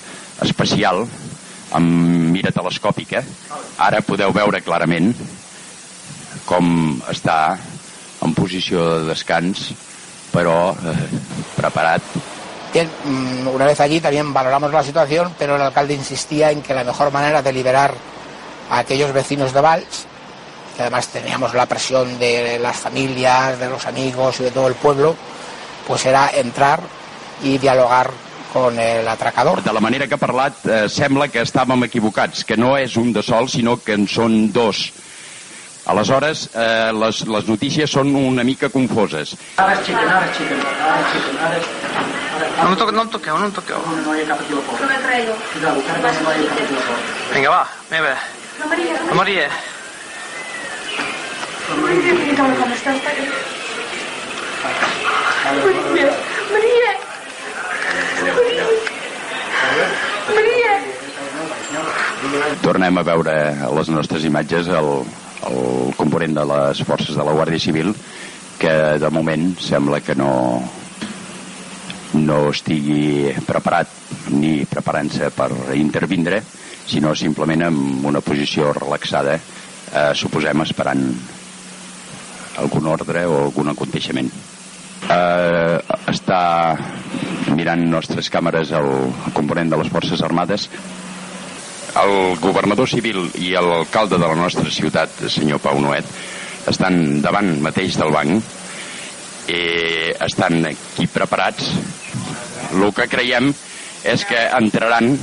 especial 0.44 1.06
amb 1.78 2.32
mira 2.32 2.52
telescòpica. 2.56 3.24
Ara 3.84 4.04
podeu 4.06 4.34
veure 4.36 4.62
clarament 4.64 5.14
com 6.48 6.98
està 7.12 7.58
en 8.24 8.34
posició 8.34 8.88
de 8.96 9.12
descans, 9.12 9.70
però 10.32 10.72
eh, 10.74 10.98
preparat 11.60 12.18
Bien, 12.74 12.90
mm, 13.06 13.48
una 13.48 13.66
vez 13.66 13.80
allí 13.80 14.00
también 14.02 14.34
valoramos 14.34 14.72
la 14.72 14.84
situación, 14.84 15.34
pero 15.40 15.56
el 15.56 15.62
alcalde 15.62 15.94
insistía 15.94 16.52
en 16.52 16.62
que 16.62 16.74
la 16.74 16.84
mejor 16.84 17.12
manera 17.12 17.42
de 17.42 17.54
liberar 17.54 17.94
a 18.70 18.80
aquellos 18.80 19.14
vecinos 19.14 19.54
de 19.54 19.62
Valls, 19.62 20.06
que 20.76 20.82
además 20.84 21.08
teníamos 21.08 21.54
la 21.54 21.66
presión 21.66 22.20
de 22.20 22.60
las 22.60 22.78
familias, 22.78 23.58
de 23.58 23.70
los 23.70 23.86
amigos 23.86 24.40
y 24.40 24.44
de 24.44 24.52
todo 24.52 24.68
el 24.68 24.76
pueblo, 24.76 25.16
pues 25.88 26.06
era 26.06 26.30
entrar 26.30 26.82
y 27.42 27.58
dialogar 27.58 28.12
con 28.54 28.78
el 28.80 29.08
atracador. 29.08 29.64
De 29.64 29.74
la 29.74 29.80
manera 29.80 30.08
que 30.08 30.16
ha 30.16 30.22
parlat, 30.22 30.66
eh, 30.66 30.90
sembla 30.90 31.28
que 31.28 31.42
estàvem 31.44 31.84
equivocats, 31.88 32.44
que 32.46 32.58
no 32.58 32.76
és 32.78 32.96
un 32.98 33.12
de 33.14 33.24
sol, 33.24 33.50
sinó 33.50 33.78
que 33.78 33.96
en 33.98 34.08
són 34.08 34.52
dos. 34.54 34.92
Aleshores, 35.88 36.50
eh, 36.54 36.92
les, 36.92 37.22
les 37.32 37.46
notícies 37.48 37.92
són 37.96 38.12
una 38.20 38.44
mica 38.44 38.68
confoses. 38.74 39.38
Ara 39.56 39.74
es 39.78 39.86
xiquen, 39.88 40.10
ara 40.10 40.26
es 40.28 40.36
xiquen, 40.36 40.60
ara 40.84 40.98
es 41.00 41.14
xiquen, 41.14 41.38
ara 41.48 41.58
es 41.62 41.66
No, 42.58 42.76
toque, 42.76 42.92
no 42.92 43.04
em 43.06 43.10
toqueu, 43.14 43.38
no 43.38 43.46
em 43.48 43.52
toqueu. 43.54 43.80
No, 43.86 43.96
no 44.04 44.16
hi 44.18 44.22
ha 44.24 44.28
cap 44.32 44.42
equivocó. 44.44 44.76
No 44.82 44.88
me 44.90 44.98
traigo. 45.06 45.34
Cuidado, 45.54 45.82
que 45.86 45.92
ara 45.94 46.00
no 46.02 46.34
hi 46.34 46.44
ha 46.44 46.50
cap 46.50 46.60
equivocó. 46.66 46.94
Vinga, 47.34 47.50
va, 47.54 47.64
meva. 47.92 48.14
La 48.60 48.66
María. 48.66 48.94
La 49.08 49.16
Maria. 49.22 49.50
¿Cómo 51.68 51.88
estás? 52.74 52.98
María. 53.08 53.32
María. 56.52 56.92
María. 60.36 60.74
Tornem 62.64 62.98
a 62.98 63.04
veure 63.04 63.36
a 63.64 63.70
les 63.78 63.90
nostres 63.94 64.24
imatges 64.28 64.68
el, 64.68 64.90
el 65.50 65.94
component 65.98 66.34
de 66.36 66.46
les 66.50 66.82
forces 66.88 67.16
de 67.16 67.24
la 67.24 67.36
Guàrdia 67.36 67.62
Civil 67.62 67.94
que 68.58 68.74
de 68.98 69.10
moment 69.14 69.52
sembla 69.62 70.02
que 70.02 70.16
no 70.18 70.32
no 72.18 72.38
estigui 72.50 73.34
preparat 73.46 73.92
ni 74.34 74.66
preparant-se 74.66 75.30
per 75.36 75.52
intervindre 75.76 76.42
sinó 76.88 77.14
simplement 77.16 77.68
en 77.68 77.80
una 78.08 78.22
posició 78.24 78.72
relaxada 78.74 79.36
eh, 79.38 80.14
suposem 80.16 80.64
esperant 80.64 81.04
algun 82.58 82.88
ordre 82.90 83.26
o 83.28 83.44
algun 83.46 83.70
aconteixement. 83.70 84.30
Eh, 85.08 85.78
està 86.10 86.40
mirant 87.54 87.84
nostres 87.92 88.32
càmeres 88.34 88.72
el 88.76 88.90
component 89.36 89.70
de 89.70 89.80
les 89.80 89.92
Forces 89.94 90.24
Armades 90.26 90.68
el 92.04 92.38
governador 92.42 92.90
civil 92.90 93.26
i 93.42 93.54
l'alcalde 93.54 94.18
de 94.18 94.28
la 94.28 94.36
nostra 94.38 94.70
ciutat, 94.72 95.24
senyor 95.30 95.62
Pau 95.64 95.80
Noet, 95.82 96.06
estan 96.68 97.22
davant 97.24 97.56
mateix 97.64 97.98
del 98.00 98.14
banc 98.14 99.50
i 99.50 99.62
estan 100.26 100.66
aquí 100.68 101.08
preparats. 101.08 101.72
El 102.74 102.90
que 102.94 103.08
creiem 103.08 103.54
és 104.04 104.26
que 104.28 104.48
entraran 104.60 105.16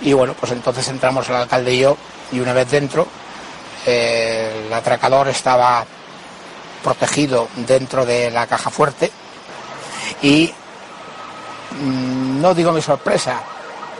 Y 0.00 0.12
bueno, 0.12 0.34
pues 0.38 0.52
entonces 0.52 0.86
entramos 0.88 1.28
el 1.28 1.36
alcalde 1.36 1.78
yo, 1.78 1.96
y 2.30 2.40
una 2.40 2.52
vez 2.52 2.70
dentro, 2.70 3.06
eh, 3.86 4.64
el 4.66 4.72
atracador 4.72 5.28
estaba 5.28 5.84
protegido 6.82 7.48
dentro 7.56 8.04
de 8.04 8.30
la 8.30 8.46
caja 8.46 8.70
fuerte 8.70 9.10
y 10.20 10.52
mm, 11.80 12.40
no 12.40 12.54
digo 12.54 12.72
mi 12.72 12.82
sorpresa, 12.82 13.40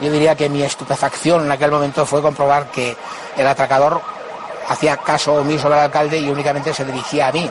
yo 0.01 0.11
diría 0.11 0.35
que 0.35 0.49
mi 0.49 0.61
estupefacción 0.63 1.45
en 1.45 1.51
aquel 1.51 1.71
momento 1.71 2.05
fue 2.05 2.21
comprobar 2.21 2.69
que 2.71 2.95
el 3.37 3.47
atracador 3.47 4.01
hacía 4.67 4.97
caso 4.97 5.35
omiso 5.35 5.69
del 5.69 5.79
alcalde 5.79 6.17
y 6.19 6.29
únicamente 6.29 6.73
se 6.73 6.83
dirigía 6.85 7.27
a 7.27 7.31
mí. 7.31 7.49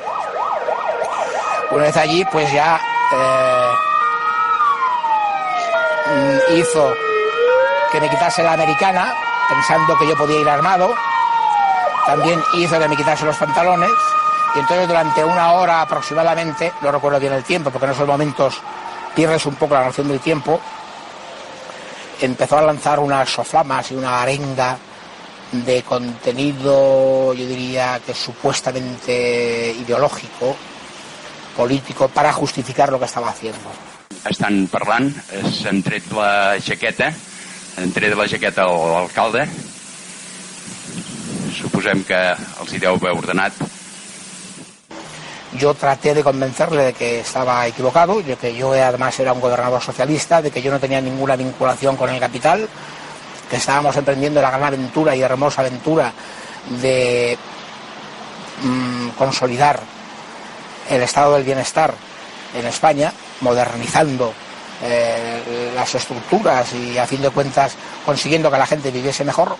Una 1.71 1.85
vez 1.85 1.97
allí, 1.97 2.25
pues 2.27 2.53
ya 2.53 2.81
eh, 3.13 3.71
hizo 6.57 6.93
que 7.91 8.01
me 8.01 8.11
quitase 8.11 8.43
la 8.43 8.53
americana, 8.53 9.15
pensando 9.49 9.97
que 9.99 10.07
yo 10.07 10.17
podía 10.17 10.41
ir 10.41 10.49
armado. 10.49 10.95
También 12.07 12.43
hizo 12.55 12.79
que 12.79 12.89
me 12.89 12.97
quitase 12.97 13.25
los 13.25 13.37
pantalones. 13.37 13.91
Y 14.55 14.59
entonces 14.61 14.87
durante 14.87 15.25
una 15.25 15.53
hora 15.55 15.81
aproximadamente, 15.81 16.73
no 16.81 16.93
recuerdo 16.93 17.19
bien 17.19 17.33
el 17.33 17.45
tiempo, 17.45 17.71
porque 17.71 17.87
en 17.87 17.93
esos 17.93 18.07
momentos 18.07 18.61
pierdes 19.15 19.47
un 19.47 19.55
poco 19.55 19.75
la 19.75 19.85
noción 19.85 20.09
del 20.09 20.21
tiempo, 20.21 20.61
empezó 22.25 22.59
a 22.59 22.63
lanzar 22.63 22.99
unas 23.01 23.29
soflamas 23.31 23.91
y 23.91 23.95
una 23.95 24.23
arenga 24.23 24.77
de 25.53 25.83
contenido, 25.83 27.33
yo 27.35 27.47
diría 27.47 28.01
que 28.05 28.15
supuestamente 28.15 29.75
ideológico, 29.79 30.57
político, 31.57 32.09
para 32.09 32.33
justificar 32.33 32.91
lo 32.91 32.99
que 32.99 33.05
estaba 33.05 33.29
haciendo. 33.29 33.71
estan 34.25 34.67
parlant, 34.73 35.13
s'han 35.53 35.83
tret 35.85 36.07
la 36.17 36.57
jaqueta, 36.65 37.11
han 37.77 37.93
tret 37.93 38.15
la 38.17 38.27
jaqueta 38.29 38.65
l'alcalde, 38.65 39.45
suposem 41.59 42.05
que 42.09 42.21
els 42.33 42.73
hi 42.73 42.81
deu 42.81 42.97
haver 42.97 43.13
ordenat, 43.19 43.59
Yo 45.59 45.73
traté 45.75 46.14
de 46.14 46.25
convencerle 46.25 46.85
de 46.85 46.93
que 46.93 47.21
estaba 47.21 47.67
equivocado, 47.67 48.21
de 48.23 48.37
que 48.37 48.55
yo 48.55 48.73
además 48.73 49.19
era 49.21 49.33
un 49.33 49.40
gobernador 49.40 49.81
socialista, 49.81 50.43
de 50.43 50.51
que 50.51 50.61
yo 50.61 50.73
no 50.73 50.81
tenía 50.81 51.01
ninguna 51.01 51.37
vinculación 51.37 51.97
con 51.97 52.11
el 52.11 52.19
capital, 52.19 52.69
que 53.49 53.57
estábamos 53.57 53.97
emprendiendo 53.97 54.43
la 54.43 54.51
gran 54.51 54.64
aventura 54.64 55.14
y 55.14 55.23
hermosa 55.23 55.61
aventura 55.61 56.12
de 56.83 57.38
mm, 58.62 59.09
consolidar 59.11 59.79
el 60.90 61.03
estado 61.03 61.35
del 61.35 61.45
bienestar 61.45 61.95
en 62.55 62.67
España, 62.67 63.12
modernizando 63.40 64.33
eh, 64.83 65.73
las 65.75 65.95
estructuras 65.95 66.73
y 66.75 66.99
a 66.99 67.07
fin 67.07 67.23
de 67.23 67.31
cuentas 67.31 67.75
consiguiendo 68.05 68.51
que 68.51 68.59
la 68.59 68.67
gente 68.67 68.90
viviese 68.90 69.25
mejor, 69.25 69.57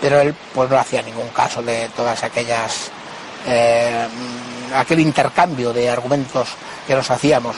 pero 0.00 0.20
él 0.20 0.34
pues 0.54 0.70
no 0.70 0.78
hacía 0.78 1.02
ningún 1.02 1.28
caso 1.28 1.62
de 1.62 1.88
todas 1.96 2.22
aquellas 2.22 2.90
eh, 3.46 4.06
aquel 4.74 5.00
intercambio 5.00 5.72
de 5.72 5.88
argumentos 5.90 6.48
que 6.86 6.94
nos 6.94 7.10
hacíamos. 7.10 7.56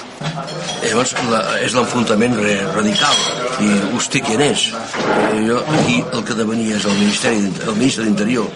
Llavors, 0.82 1.14
la, 1.30 1.42
és 1.62 1.74
l'enfrontament 1.76 2.34
radical. 2.74 3.20
I 3.60 3.70
vostè 3.92 4.22
quién 4.24 4.42
és? 4.42 4.70
Eh, 4.72 5.44
Jo, 5.46 5.60
aquí 5.78 6.00
el 6.12 6.24
que 6.26 6.34
devenia 6.34 6.76
és 6.76 6.84
el 6.84 6.98
Ministeri, 6.98 7.46
el 7.66 7.76
ministre 7.76 8.04
d'Interior. 8.04 8.48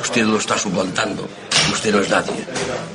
Usted 0.00 0.24
lo 0.24 0.38
está 0.38 0.58
suplantando. 0.58 1.26
Usted 1.72 1.94
no 1.94 2.02
és 2.04 2.10
nadie. 2.12 2.44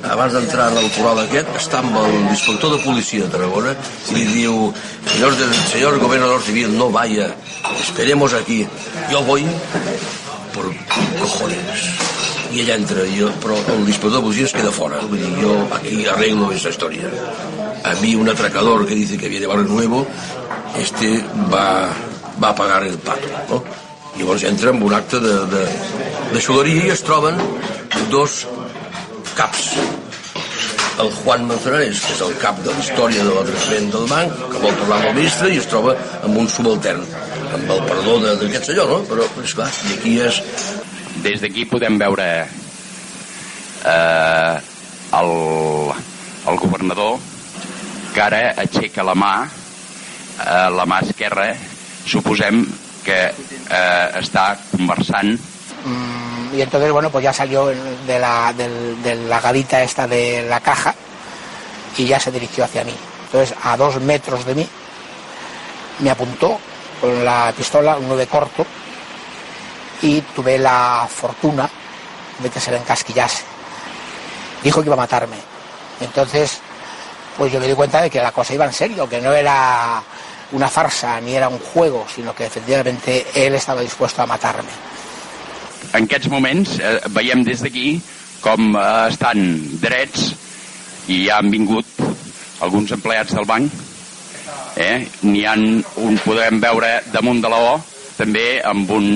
Abans 0.08 0.32
d'entrar 0.32 0.68
al 0.70 0.88
coral 0.94 1.20
aquest, 1.24 1.50
està 1.58 1.80
amb 1.82 1.96
l'inspector 2.06 2.76
de 2.76 2.78
policia 2.84 3.26
de 3.26 3.32
Tarragona 3.34 3.74
i 4.10 4.14
li 4.16 4.26
diu, 4.30 4.70
señor, 5.10 5.36
del, 5.40 5.54
señor 5.72 5.98
gobernador 5.98 6.40
civil, 6.42 6.76
no 6.78 6.90
vaya, 6.90 7.32
esperemos 7.80 8.32
aquí. 8.34 8.66
Yo 9.10 9.22
voy 9.24 9.44
por 10.54 10.70
cojones. 11.18 12.19
I 12.52 12.60
ella 12.64 12.74
entra, 12.74 13.04
i 13.06 13.14
jo, 13.20 13.28
però 13.42 13.54
l'inspector 13.78 14.16
de 14.18 14.22
policia 14.24 14.46
es 14.48 14.52
queda 14.56 14.72
fora. 14.74 14.98
Vull 15.06 15.20
dir, 15.22 15.30
jo 15.38 15.52
aquí 15.76 16.04
arreglo 16.10 16.50
esta 16.52 16.70
historia. 16.70 17.10
A 17.84 17.94
mí 18.02 18.14
un 18.16 18.28
atracador 18.28 18.86
que 18.86 18.94
dice 18.94 19.16
que 19.16 19.28
viene 19.28 19.46
Barrio 19.46 19.68
Nuevo, 19.68 20.06
este 20.78 21.22
va, 21.52 21.88
va 22.42 22.48
a 22.50 22.54
pagar 22.54 22.82
el 22.84 22.98
pato, 22.98 23.28
no? 23.48 23.62
Llavors 24.18 24.42
entra 24.44 24.70
amb 24.74 24.82
un 24.82 24.92
acte 24.92 25.20
de, 25.22 25.34
de, 25.52 25.62
de 26.34 26.40
xuleria 26.42 26.88
i 26.88 26.90
es 26.92 27.02
troben 27.06 27.38
dos 28.10 28.42
caps. 29.38 29.70
El 31.00 31.08
Juan 31.22 31.46
Manzanares, 31.48 32.02
que 32.04 32.12
és 32.12 32.20
el 32.26 32.34
cap 32.42 32.58
de 32.66 32.74
la 32.74 32.82
història 32.82 33.22
de 33.24 33.32
l'atracament 33.32 33.86
del 33.94 34.06
banc, 34.10 34.34
que 34.50 34.58
vol 34.60 34.74
parlar 34.82 34.98
amb 34.98 35.08
el 35.12 35.14
ministre 35.22 35.48
i 35.54 35.60
es 35.62 35.70
troba 35.70 35.94
amb 36.26 36.36
un 36.42 36.50
subaltern, 36.52 37.06
amb 37.54 37.70
el 37.76 37.80
perdó 37.88 38.18
de- 38.26 38.34
d'aquest 38.42 38.68
senyor, 38.74 38.90
no? 38.90 38.98
Però, 39.08 39.24
és 39.46 39.54
clar, 39.56 39.70
i 39.88 39.94
aquí 39.96 40.18
és 40.26 40.42
Des 41.20 41.40
d'aquí 41.42 41.66
podem 41.68 41.98
veure 42.00 42.28
eh, 43.84 44.54
el, 45.20 45.32
el 46.48 46.56
governador 46.60 47.18
que 48.14 48.22
ara 48.22 48.54
la 49.04 49.14
mà, 49.14 49.34
eh, 49.46 50.68
la 50.74 50.86
mà 50.88 51.00
esquerra, 51.04 51.50
suposem 52.06 52.64
que 53.04 53.20
eh, 53.30 54.06
està 54.20 54.56
Mm, 55.84 56.54
y 56.56 56.62
entonces, 56.62 56.92
bueno, 56.92 57.10
pues 57.10 57.24
ya 57.24 57.32
salió 57.32 57.66
de 57.66 58.18
la, 58.18 58.52
de 58.52 59.14
la 59.14 59.40
esta 59.82 60.06
de 60.06 60.46
la 60.48 60.60
caja 60.60 60.94
y 61.96 62.06
ya 62.06 62.18
se 62.18 62.30
dirigió 62.30 62.64
hacia 62.64 62.84
mí. 62.84 62.94
Entonces, 63.26 63.56
a 63.62 63.76
dos 63.76 64.00
metros 64.00 64.44
de 64.44 64.54
mí, 64.54 64.68
me 66.00 66.10
apuntó 66.10 66.58
con 67.00 67.24
la 67.24 67.52
pistola, 67.56 67.96
un 67.96 68.08
9 68.08 68.26
corto, 68.26 68.66
y 70.02 70.20
tuve 70.34 70.58
la 70.58 71.08
fortuna 71.08 71.68
de 72.38 72.50
que 72.50 72.60
se 72.60 72.70
le 72.70 72.78
encasquillase. 72.78 73.44
Dijo 74.62 74.80
que 74.80 74.88
iba 74.88 74.94
a 74.94 74.98
matarme. 74.98 75.36
Entonces, 76.00 76.60
pues 77.36 77.52
yo 77.52 77.60
me 77.60 77.68
di 77.68 77.74
cuenta 77.74 78.02
de 78.02 78.10
que 78.10 78.20
la 78.20 78.32
cosa 78.32 78.54
iba 78.54 78.64
en 78.64 78.72
serio, 78.72 79.08
que 79.08 79.20
no 79.20 79.32
era 79.32 80.02
una 80.52 80.68
farsa 80.68 81.20
ni 81.20 81.34
era 81.34 81.48
un 81.48 81.58
juego, 81.58 82.06
sino 82.12 82.34
que 82.34 82.46
efectivamente 82.46 83.26
él 83.34 83.54
estaba 83.54 83.80
dispuesto 83.80 84.22
a 84.22 84.26
matarme. 84.26 84.70
En 85.94 86.04
aquests 86.06 86.28
moments 86.30 86.76
eh, 86.78 87.00
veiem 87.10 87.40
des 87.42 87.62
d'aquí 87.64 87.96
com 88.44 88.76
eh, 88.78 89.08
estan 89.10 89.40
drets 89.82 90.28
i 91.10 91.24
ja 91.24 91.40
han 91.40 91.50
vingut 91.50 91.86
alguns 92.62 92.92
empleats 92.94 93.34
del 93.34 93.48
banc. 93.48 93.72
Eh? 94.76 95.08
N'hi 95.26 95.42
han 95.48 95.64
un, 96.04 96.18
podem 96.22 96.60
veure 96.62 97.00
damunt 97.10 97.40
de 97.42 97.50
la 97.50 97.58
O, 97.72 97.72
també 98.18 98.60
amb 98.62 98.92
un, 98.94 99.08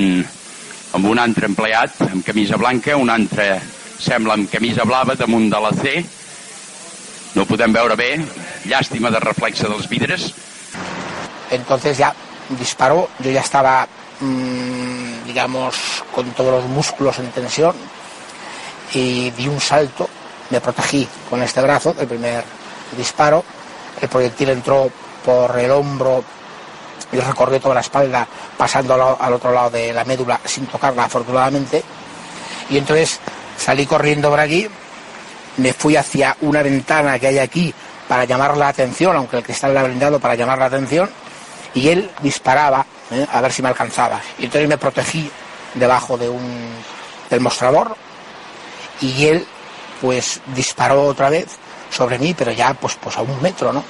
amb 0.94 1.08
un 1.10 1.18
altre 1.18 1.48
empleat 1.50 2.04
amb 2.06 2.22
camisa 2.24 2.56
blanca, 2.56 2.96
un 2.96 3.10
altre 3.10 3.58
sembla 3.98 4.36
amb 4.38 4.50
camisa 4.50 4.86
blava 4.86 5.16
damunt 5.18 5.48
de 5.50 5.60
la 5.60 5.72
C. 5.74 5.94
No 7.34 7.46
podem 7.50 7.74
veure 7.74 7.96
bé, 7.98 8.10
llàstima 8.70 9.10
de 9.10 9.22
reflexe 9.22 9.66
dels 9.66 9.88
vidres. 9.90 10.28
Entonces 11.50 11.98
ya 11.98 12.12
disparó, 12.58 13.08
yo 13.18 13.30
ya 13.30 13.40
estaba, 13.40 13.88
mmm, 14.20 15.24
digamos, 15.26 16.04
con 16.14 16.30
todos 16.30 16.62
los 16.62 16.70
músculos 16.70 17.18
en 17.18 17.30
tensión. 17.32 17.74
Y 18.92 19.30
di 19.32 19.48
un 19.48 19.60
salto, 19.60 20.08
me 20.50 20.60
protegí 20.60 21.08
con 21.28 21.42
este 21.42 21.60
brazo 21.60 21.92
del 21.94 22.06
primer 22.06 22.44
disparo, 22.96 23.42
el 24.00 24.08
proyectil 24.08 24.50
entró 24.50 24.90
por 25.24 25.58
el 25.58 25.70
hombro 25.70 26.22
y 27.14 27.20
recorrió 27.20 27.60
toda 27.60 27.76
la 27.76 27.80
espalda, 27.80 28.26
pasando 28.56 29.16
al, 29.20 29.32
otro 29.32 29.52
lado 29.52 29.70
de 29.70 29.92
la 29.92 30.04
médula 30.04 30.40
sin 30.44 30.66
tocarla 30.66 31.04
afortunadamente, 31.04 31.82
y 32.68 32.76
entonces 32.76 33.20
salí 33.56 33.86
corriendo 33.86 34.28
por 34.30 34.40
aquí, 34.40 34.66
me 35.58 35.72
fui 35.72 35.96
hacia 35.96 36.36
una 36.40 36.62
ventana 36.62 37.18
que 37.18 37.28
hay 37.28 37.38
aquí 37.38 37.72
para 38.08 38.24
llamar 38.24 38.56
la 38.56 38.68
atención, 38.68 39.14
aunque 39.14 39.38
el 39.38 39.44
cristal 39.44 39.70
era 39.70 39.84
blindado 39.84 40.18
para 40.18 40.34
llamar 40.34 40.58
la 40.58 40.66
atención, 40.66 41.08
y 41.72 41.88
él 41.88 42.10
disparaba 42.20 42.84
¿eh? 43.12 43.26
a 43.32 43.40
ver 43.40 43.52
si 43.52 43.62
me 43.62 43.68
alcanzaba. 43.68 44.20
Y 44.38 44.46
entonces 44.46 44.68
me 44.68 44.78
protegí 44.78 45.30
debajo 45.74 46.18
de 46.18 46.28
un, 46.28 46.70
del 47.30 47.40
mostrador 47.40 47.96
y 49.00 49.26
él 49.26 49.46
pues 50.00 50.40
disparó 50.54 51.04
otra 51.04 51.30
vez 51.30 51.46
sobre 51.90 52.18
mí, 52.18 52.34
pero 52.34 52.52
ya 52.52 52.74
pues, 52.74 52.96
pues 53.00 53.16
a 53.16 53.22
un 53.22 53.40
metro, 53.40 53.72
¿no? 53.72 53.82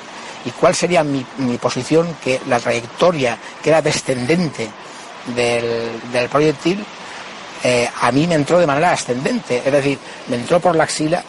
¿Y 0.45 0.51
cuál 0.51 0.75
sería 0.75 1.03
mi, 1.03 1.25
posición? 1.61 2.17
Que 2.23 2.41
la 2.47 2.61
trayectoria 2.61 3.39
que 3.63 3.71
era 3.71 3.81
descendente 3.81 4.69
del, 5.35 6.01
del 6.13 6.29
proyectil 6.29 6.85
eh, 7.67 7.89
a 8.03 8.13
mí 8.13 8.27
me 8.27 8.35
entró 8.35 8.59
de 8.59 8.67
manera 8.67 8.93
ascendente, 8.93 9.63
es 9.65 9.73
decir, 9.73 9.99
me 10.29 10.37
entró 10.37 10.61
por 10.61 10.77
la 10.77 10.85
axila, 10.85 11.25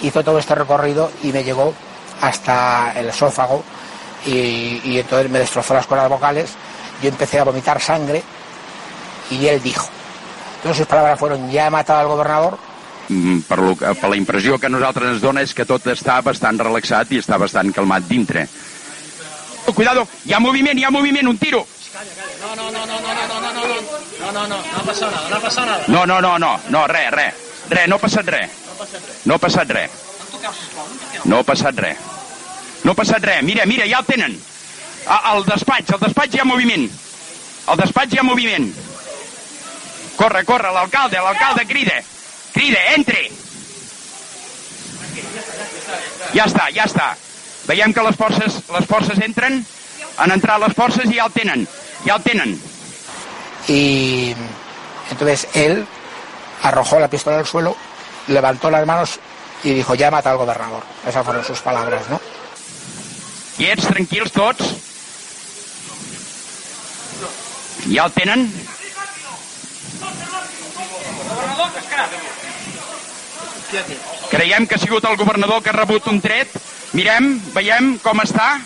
hizo 0.00 0.24
todo 0.24 0.38
este 0.38 0.54
recorrido 0.54 1.12
y 1.22 1.30
me 1.32 1.44
llegó 1.44 1.74
hasta 2.22 2.94
el 2.96 3.10
esófago 3.10 3.62
y, 4.24 4.80
y 4.84 4.98
entonces 4.98 5.30
me 5.30 5.38
destrozó 5.38 5.74
las 5.74 5.86
cuerdas 5.86 6.08
vocales, 6.08 6.50
yo 7.02 7.10
empecé 7.10 7.38
a 7.40 7.44
vomitar 7.44 7.78
sangre 7.78 8.22
y 9.30 9.46
él 9.48 9.62
dijo, 9.62 9.86
entonces 10.56 10.78
sus 10.78 10.86
palabras 10.86 11.20
fueron, 11.20 11.50
ya 11.50 11.66
he 11.66 11.70
matado 11.70 12.00
al 12.00 12.08
gobernador, 12.08 12.56
per, 13.48 13.58
lo, 13.58 13.76
que- 13.76 13.94
per 13.94 14.10
la 14.10 14.16
impressió 14.16 14.58
que 14.58 14.66
a 14.66 14.72
nosaltres 14.72 15.12
ens 15.14 15.22
dona 15.22 15.42
és 15.42 15.54
que 15.54 15.64
tot 15.64 15.84
està 15.86 16.20
bastant 16.22 16.58
relaxat 16.58 17.12
i 17.12 17.18
està 17.22 17.38
bastant 17.38 17.72
calmat 17.72 18.06
dintre. 18.08 18.46
Cuidado, 19.74 20.06
hi 20.24 20.32
ha 20.32 20.38
moviment, 20.40 20.78
hi 20.78 20.84
ha 20.84 20.90
moviment, 20.90 21.26
un 21.28 21.38
tiro. 21.38 21.66
No, 22.40 22.54
no, 22.54 22.70
no, 22.70 22.86
no, 22.86 23.00
no, 23.00 23.14
no, 23.14 23.26
no, 23.26 23.40
no, 23.40 23.52
no, 23.52 23.62
no, 23.66 24.32
no, 24.32 24.46
no, 24.46 24.48
no 24.48 24.78
ha 24.78 24.84
passat 24.84 25.10
nada, 25.10 25.28
no 25.30 25.36
ha 25.36 25.40
passat 25.40 25.66
nada. 25.66 25.84
No, 25.88 26.06
no, 26.06 26.20
no, 26.20 26.38
no, 26.38 26.60
no, 26.70 26.86
res, 26.86 27.10
res. 27.10 27.34
Res, 27.68 27.88
no 27.88 27.96
ha 27.96 27.98
passat 27.98 28.28
res. 28.28 28.50
No 29.24 29.34
ha 29.34 29.38
passat 29.42 29.70
res. 29.70 29.90
No 31.24 31.38
ha 31.40 31.42
passat 31.42 31.78
res. 31.82 31.98
No 32.84 32.92
ha 32.92 32.94
passat 32.94 33.24
res. 33.24 33.42
Mira, 33.42 33.66
mira, 33.66 33.86
ja 33.90 33.98
el 33.98 34.06
tenen. 34.06 34.36
A- 35.06 35.32
Al 35.32 35.44
despatx, 35.46 35.90
al 35.96 36.00
despatx 36.00 36.34
hi 36.34 36.38
ha 36.40 36.44
moviment. 36.44 36.86
Al 37.66 37.76
despatx 37.80 38.12
hi 38.14 38.18
ha 38.18 38.22
moviment. 38.22 38.68
Corre, 40.16 40.44
corre, 40.44 40.70
l'alcalde, 40.72 41.18
l'alcalde 41.18 41.66
crida. 41.66 41.98
Crida, 42.56 42.80
entre. 42.96 43.26
Ja 46.32 46.46
està, 46.48 46.70
ja 46.74 46.86
està. 46.88 47.10
Veiem 47.68 47.92
que 47.92 48.04
les 48.06 48.16
forces, 48.16 48.62
les 48.72 48.88
forces 48.88 49.20
entren, 49.26 49.60
han 50.16 50.32
entrat 50.32 50.62
les 50.62 50.74
forces 50.78 51.06
i 51.10 51.20
ja 51.20 51.28
el 51.28 51.36
tenen. 51.36 51.68
Ja 52.06 52.16
el 52.16 52.24
tenen. 52.26 52.56
y 53.68 54.34
entonces 55.10 55.48
él 55.54 55.86
arrojó 56.62 56.98
la 56.98 57.08
pistola 57.08 57.38
al 57.38 57.46
suelo, 57.46 57.76
levantó 58.28 58.70
las 58.70 58.86
manos 58.86 59.18
y 59.64 59.74
dijo, 59.74 59.94
ya 59.94 60.10
mata 60.10 60.30
al 60.30 60.36
gobernador. 60.36 60.82
Esas 61.06 61.24
fueron 61.24 61.44
sus 61.44 61.60
palabras, 61.60 62.08
¿no? 62.08 62.20
Quiets, 63.56 63.86
tranquils 63.88 64.32
tots? 64.32 64.74
Ja 67.88 68.04
el 68.04 68.12
tenen? 68.12 68.52
Creiem 74.30 74.66
que 74.66 74.76
ha 74.76 74.82
sigut 74.82 75.04
el 75.04 75.16
governador 75.16 75.62
que 75.62 75.70
ha 75.70 75.76
rebut 75.76 76.06
un 76.12 76.20
tret. 76.22 76.52
Mirem, 76.94 77.36
veiem 77.54 77.96
com 78.04 78.22
està. 78.22 78.56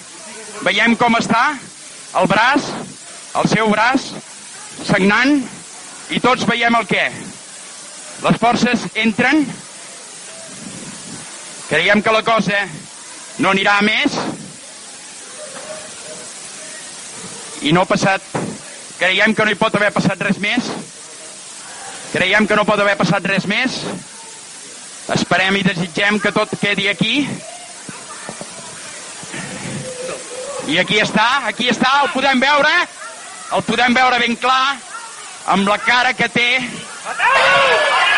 Veiem 0.67 0.97
com 1.01 1.17
està 1.17 1.55
el 2.19 2.27
braç, 2.27 2.67
el 3.39 3.49
seu 3.49 3.71
braç, 3.71 4.11
sagnant, 4.85 5.39
i 6.11 6.19
tots 6.23 6.47
veiem 6.49 6.75
el 6.75 6.89
què. 6.91 7.07
Les 8.25 8.39
forces 8.43 8.87
entren. 8.99 9.45
Creiem 11.71 12.03
que 12.03 12.13
la 12.13 12.25
cosa 12.27 12.65
no 13.39 13.53
anirà 13.55 13.79
a 13.79 13.87
més. 13.87 14.19
I 17.63 17.73
no 17.77 17.85
ha 17.85 17.91
passat... 17.91 18.25
Creiem 19.01 19.33
que 19.33 19.45
no 19.47 19.53
hi 19.55 19.57
pot 19.57 19.77
haver 19.79 19.95
passat 19.95 20.21
res 20.21 20.37
més. 20.43 20.67
Creiem 22.13 22.45
que 22.45 22.57
no 22.59 22.67
pot 22.69 22.83
haver 22.83 22.99
passat 23.01 23.25
res 23.31 23.47
més. 23.49 23.79
Esperem 25.15 25.57
i 25.59 25.65
desitgem 25.67 26.21
que 26.23 26.31
tot 26.35 26.53
quedi 26.61 26.87
aquí. 26.89 27.15
I 30.71 30.79
aquí 30.79 31.01
està, 31.03 31.27
aquí 31.51 31.67
està, 31.73 31.97
el 32.05 32.13
podem 32.15 32.39
veure. 32.43 32.71
El 33.57 33.65
podem 33.67 33.97
veure 33.97 34.21
ben 34.23 34.37
clar, 34.39 34.77
amb 35.51 35.67
la 35.67 35.81
cara 35.83 36.13
que 36.15 36.29
té. 36.31 36.51
Eh, 36.63 38.10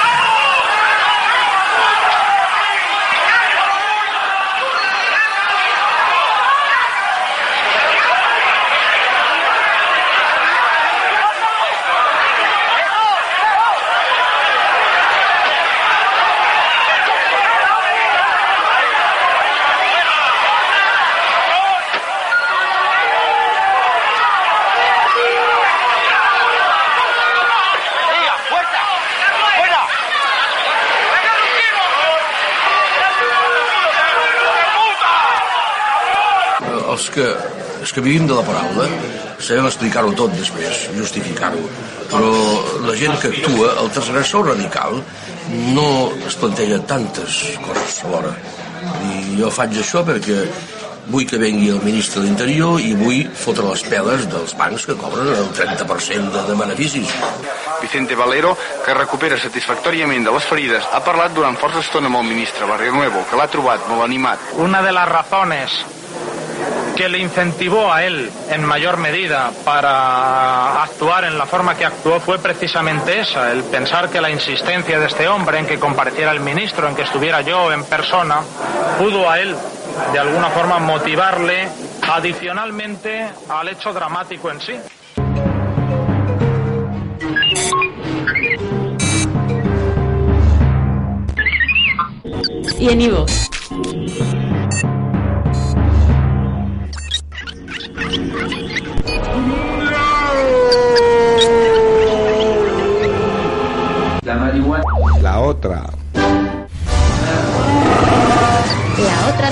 els 36.93 37.09
que, 37.15 37.27
els 37.81 37.93
que 37.93 38.05
vivim 38.05 38.29
de 38.29 38.37
la 38.39 38.45
paraula 38.47 38.89
sabem 39.43 39.67
explicar-ho 39.67 40.13
tot 40.19 40.35
després, 40.39 40.87
justificar-ho. 40.97 41.63
Però 42.13 42.33
la 42.87 42.95
gent 42.99 43.17
que 43.23 43.33
actua, 43.33 43.73
el 43.83 43.91
transgressor 43.95 44.47
radical, 44.53 45.01
no 45.75 45.89
es 46.29 46.37
planteja 46.39 46.79
tantes 46.87 47.41
coses 47.65 48.03
alhora. 48.07 48.37
I 49.09 49.41
jo 49.41 49.51
faig 49.51 49.75
això 49.81 50.05
perquè 50.07 50.45
vull 51.11 51.27
que 51.27 51.39
vengui 51.41 51.71
el 51.73 51.81
ministre 51.83 52.21
de 52.21 52.29
l'Interior 52.29 52.79
i 52.81 52.93
vull 52.95 53.25
fotre 53.35 53.67
les 53.67 53.83
peles 53.91 54.29
dels 54.31 54.55
bancs 54.59 54.87
que 54.87 54.97
cobren 54.99 55.33
el 55.35 55.49
30% 55.57 56.31
de, 56.35 56.45
de 56.47 56.59
beneficis. 56.59 57.11
Vicente 57.83 58.15
Valero, 58.15 58.53
que 58.85 58.95
recupera 58.95 59.41
satisfactòriament 59.43 60.29
de 60.29 60.35
les 60.37 60.47
ferides, 60.47 60.87
ha 60.93 61.03
parlat 61.03 61.35
durant 61.35 61.59
força 61.59 61.83
estona 61.83 62.13
amb 62.13 62.21
el 62.21 62.31
ministre 62.31 62.69
Barrionuevo, 62.71 63.25
que 63.27 63.41
l'ha 63.41 63.51
trobat 63.51 63.91
molt 63.91 64.07
animat. 64.07 64.53
Una 64.63 64.85
de 64.87 64.95
las 64.95 65.11
razones 65.11 65.81
que 66.97 67.09
le 67.09 67.19
incentivó 67.19 67.93
a 67.93 68.05
él 68.05 68.31
en 68.51 68.65
mayor 68.65 68.97
medida 68.97 69.51
para 69.65 70.83
actuar 70.83 71.25
en 71.25 71.39
la 71.39 71.47
forma 71.47 71.77
que 71.77 71.85
actuó 71.85 72.21
fue 72.21 72.39
precisamente 72.39 73.21
esa, 73.21 73.53
el 73.53 73.65
pensar 73.65 74.11
que 74.11 74.21
la 74.21 74.31
insistencia 74.31 74.99
de 74.99 75.07
este 75.07 75.29
hombre 75.29 75.59
en 75.59 75.67
que 75.67 75.79
compareciera 75.79 76.33
el 76.33 76.41
ministro, 76.41 76.89
en 76.89 76.95
que 76.95 77.03
estuviera 77.03 77.41
yo 77.41 77.73
en 77.73 77.85
persona, 77.85 78.41
pudo 78.99 79.29
a 79.29 79.41
él 79.41 79.57
de 80.13 80.19
alguna 80.19 80.51
forma 80.51 80.79
motivarle 80.79 81.69
adicionalmente 82.03 83.29
al 83.49 83.69
hecho 83.69 83.93
dramático 83.93 84.51
en 84.51 84.61
sí. 84.61 84.75
Y 92.79 92.89
en 92.89 93.01
iVoox. 93.01 93.62
Otra. 105.43 105.83
La 108.97 109.29
otra. 109.29 109.51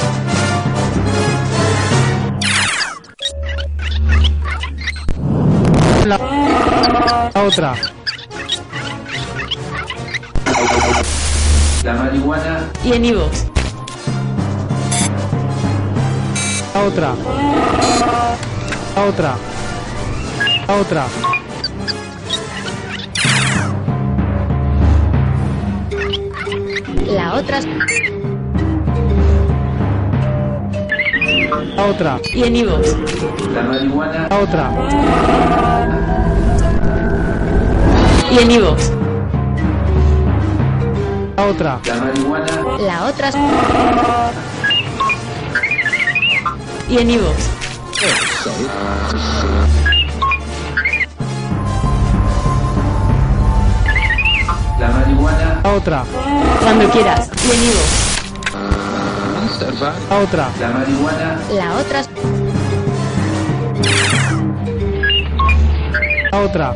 La, 6.06 6.18
la 7.34 7.42
otra. 7.42 7.74
La 11.84 11.94
marihuana. 11.94 12.70
Y 12.84 12.92
en 12.92 13.04
iVoox. 13.06 13.46
La 16.74 16.82
otra. 16.84 17.14
La 18.94 19.04
otra. 19.04 19.36
La 20.68 20.74
otra. 20.76 21.39
La 27.10 27.34
otra. 27.34 27.60
La 31.74 31.84
otra. 31.86 32.20
Y 32.32 32.44
en 32.44 32.54
iVoox. 32.54 32.96
La 33.52 33.62
marihuana. 33.62 34.28
La 34.28 34.38
otra. 34.38 34.70
Y 38.30 38.38
en 38.38 38.50
iVoox. 38.52 38.90
La 41.36 41.46
otra. 41.46 41.80
La 41.84 41.94
marihuana. 41.96 42.46
La 42.78 43.04
otra. 43.06 43.30
Y 46.88 46.98
en 46.98 47.10
iVoox. 47.10 47.50
La 54.80 54.88
marihuana. 54.88 55.60
La 55.62 55.70
otra. 55.74 56.04
Cuando 56.62 56.88
quieras. 56.88 57.30
Y 57.46 57.50
en 57.50 57.64
iVoox. 57.64 58.10
La 60.08 60.18
otra. 60.18 60.48
La 60.58 60.68
marihuana. 60.70 61.38
La 61.52 61.74
otra. 61.74 62.02
La 66.32 66.40
otra. 66.40 66.74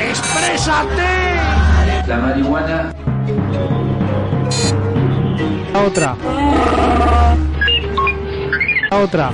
¡Exprésate! 0.00 1.10
La 2.08 2.16
marihuana. 2.16 2.92
La 5.72 5.80
otra. 5.82 6.16
La 8.90 8.96
otra. 8.98 9.30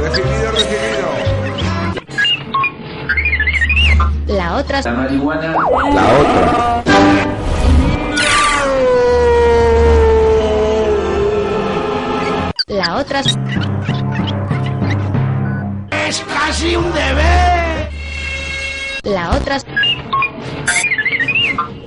Recibido, 0.00 0.50
recibido. 0.50 0.99
La 4.30 4.58
otra. 4.58 4.80
La 4.80 4.92
marihuana. 4.92 5.52
La 5.52 6.04
otra. 6.20 6.84
La 12.68 12.96
otra. 12.96 13.22
¡Es 16.06 16.20
casi 16.20 16.76
un 16.76 16.92
deber! 16.92 17.90
La 19.02 19.30
otra. 19.30 19.58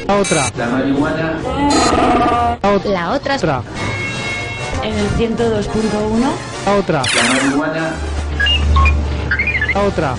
La 0.05 0.15
otra. 0.15 0.43
La 0.57 0.67
marihuana. 0.67 1.39
La 2.61 2.71
otra. 2.73 2.91
La 2.91 3.11
otra. 3.13 3.35
Otra. 3.37 3.63
En 4.83 4.93
el 4.93 5.09
102.1. 5.11 6.29
La 6.65 6.73
otra. 6.73 7.03
La 7.03 7.23
marihuana. 7.33 7.91
La 9.73 9.81
otra. 9.81 10.15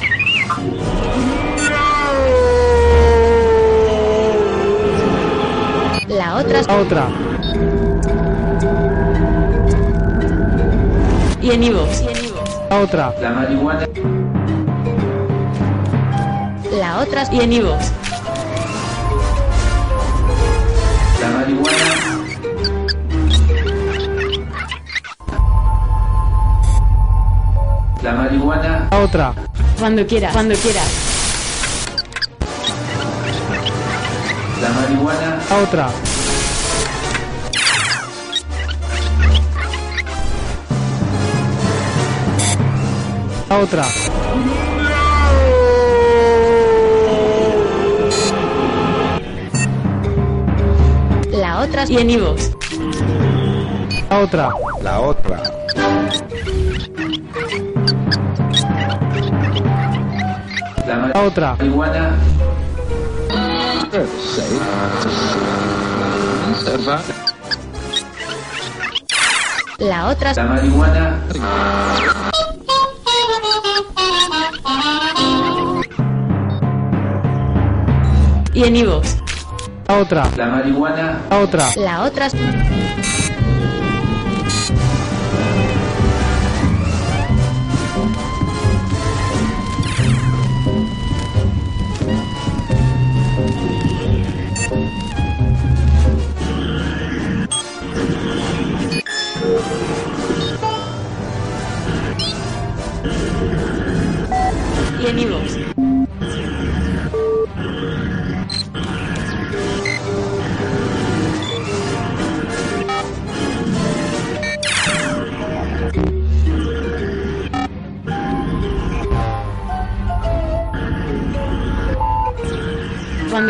La 6.44 6.61
otra. 6.61 6.62
La 6.66 6.76
otra. 6.76 7.09
Y 11.40 11.50
en 11.50 11.62
iVoox. 11.62 12.02
La 12.70 12.80
otra. 12.80 13.14
La 13.20 13.30
marihuana. 13.30 13.88
La 16.72 16.98
otra. 17.00 17.24
Y 17.33 17.40
en 17.40 17.52
iVoox. 17.52 17.92
La 21.20 21.28
marihuana. 21.30 21.94
La 28.02 28.12
marihuana. 28.12 28.88
La 28.90 28.98
otra. 29.00 29.35
Cuando 29.78 30.07
quieras. 30.07 30.33
Cuando 30.33 30.54
quieras. 30.57 30.88
La 34.61 34.68
marihuana. 34.68 35.38
La 35.48 35.57
otra. 35.57 36.13
La 43.48 43.59
otra. 43.59 43.85
La 51.33 51.61
otra. 51.61 51.85
Y 51.88 51.98
en. 51.98 52.09
La 54.09 54.18
otra. 54.20 54.50
La 54.83 55.00
otra. 55.00 55.42
La 60.87 60.96
La 61.12 61.22
otra. 61.22 61.57
marihuana. 61.57 62.16
La 69.78 70.07
otra. 70.09 70.33
La 70.35 70.44
marihuana. 70.44 71.20
En 78.64 78.77
iVoox. 78.77 79.16
La 79.88 79.98
otra. 79.98 80.27
La 80.37 80.46
marihuana. 80.46 81.20
La 81.29 81.38
otra. 81.40 81.68
La 81.77 82.03
otra. 82.03 82.29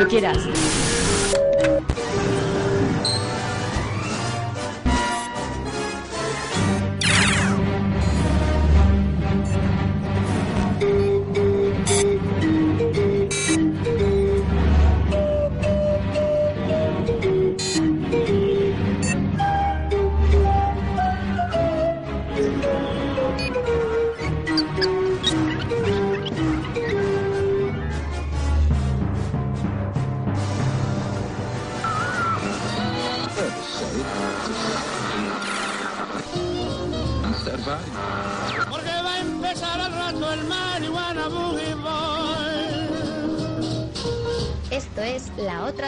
Quieras. 0.07 0.43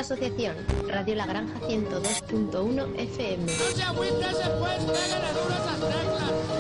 Asociación, 0.00 0.54
Radio 0.88 1.14
La 1.14 1.26
Granja 1.26 1.58
102.1 1.60 2.98
FM. 2.98 3.48
Se 3.48 3.82
agüite 3.82 4.14
después, 4.14 4.78
pégale 4.84 5.32
duro 5.32 5.54
a 5.54 5.58
esas 5.58 5.80
teclas. 5.80 6.55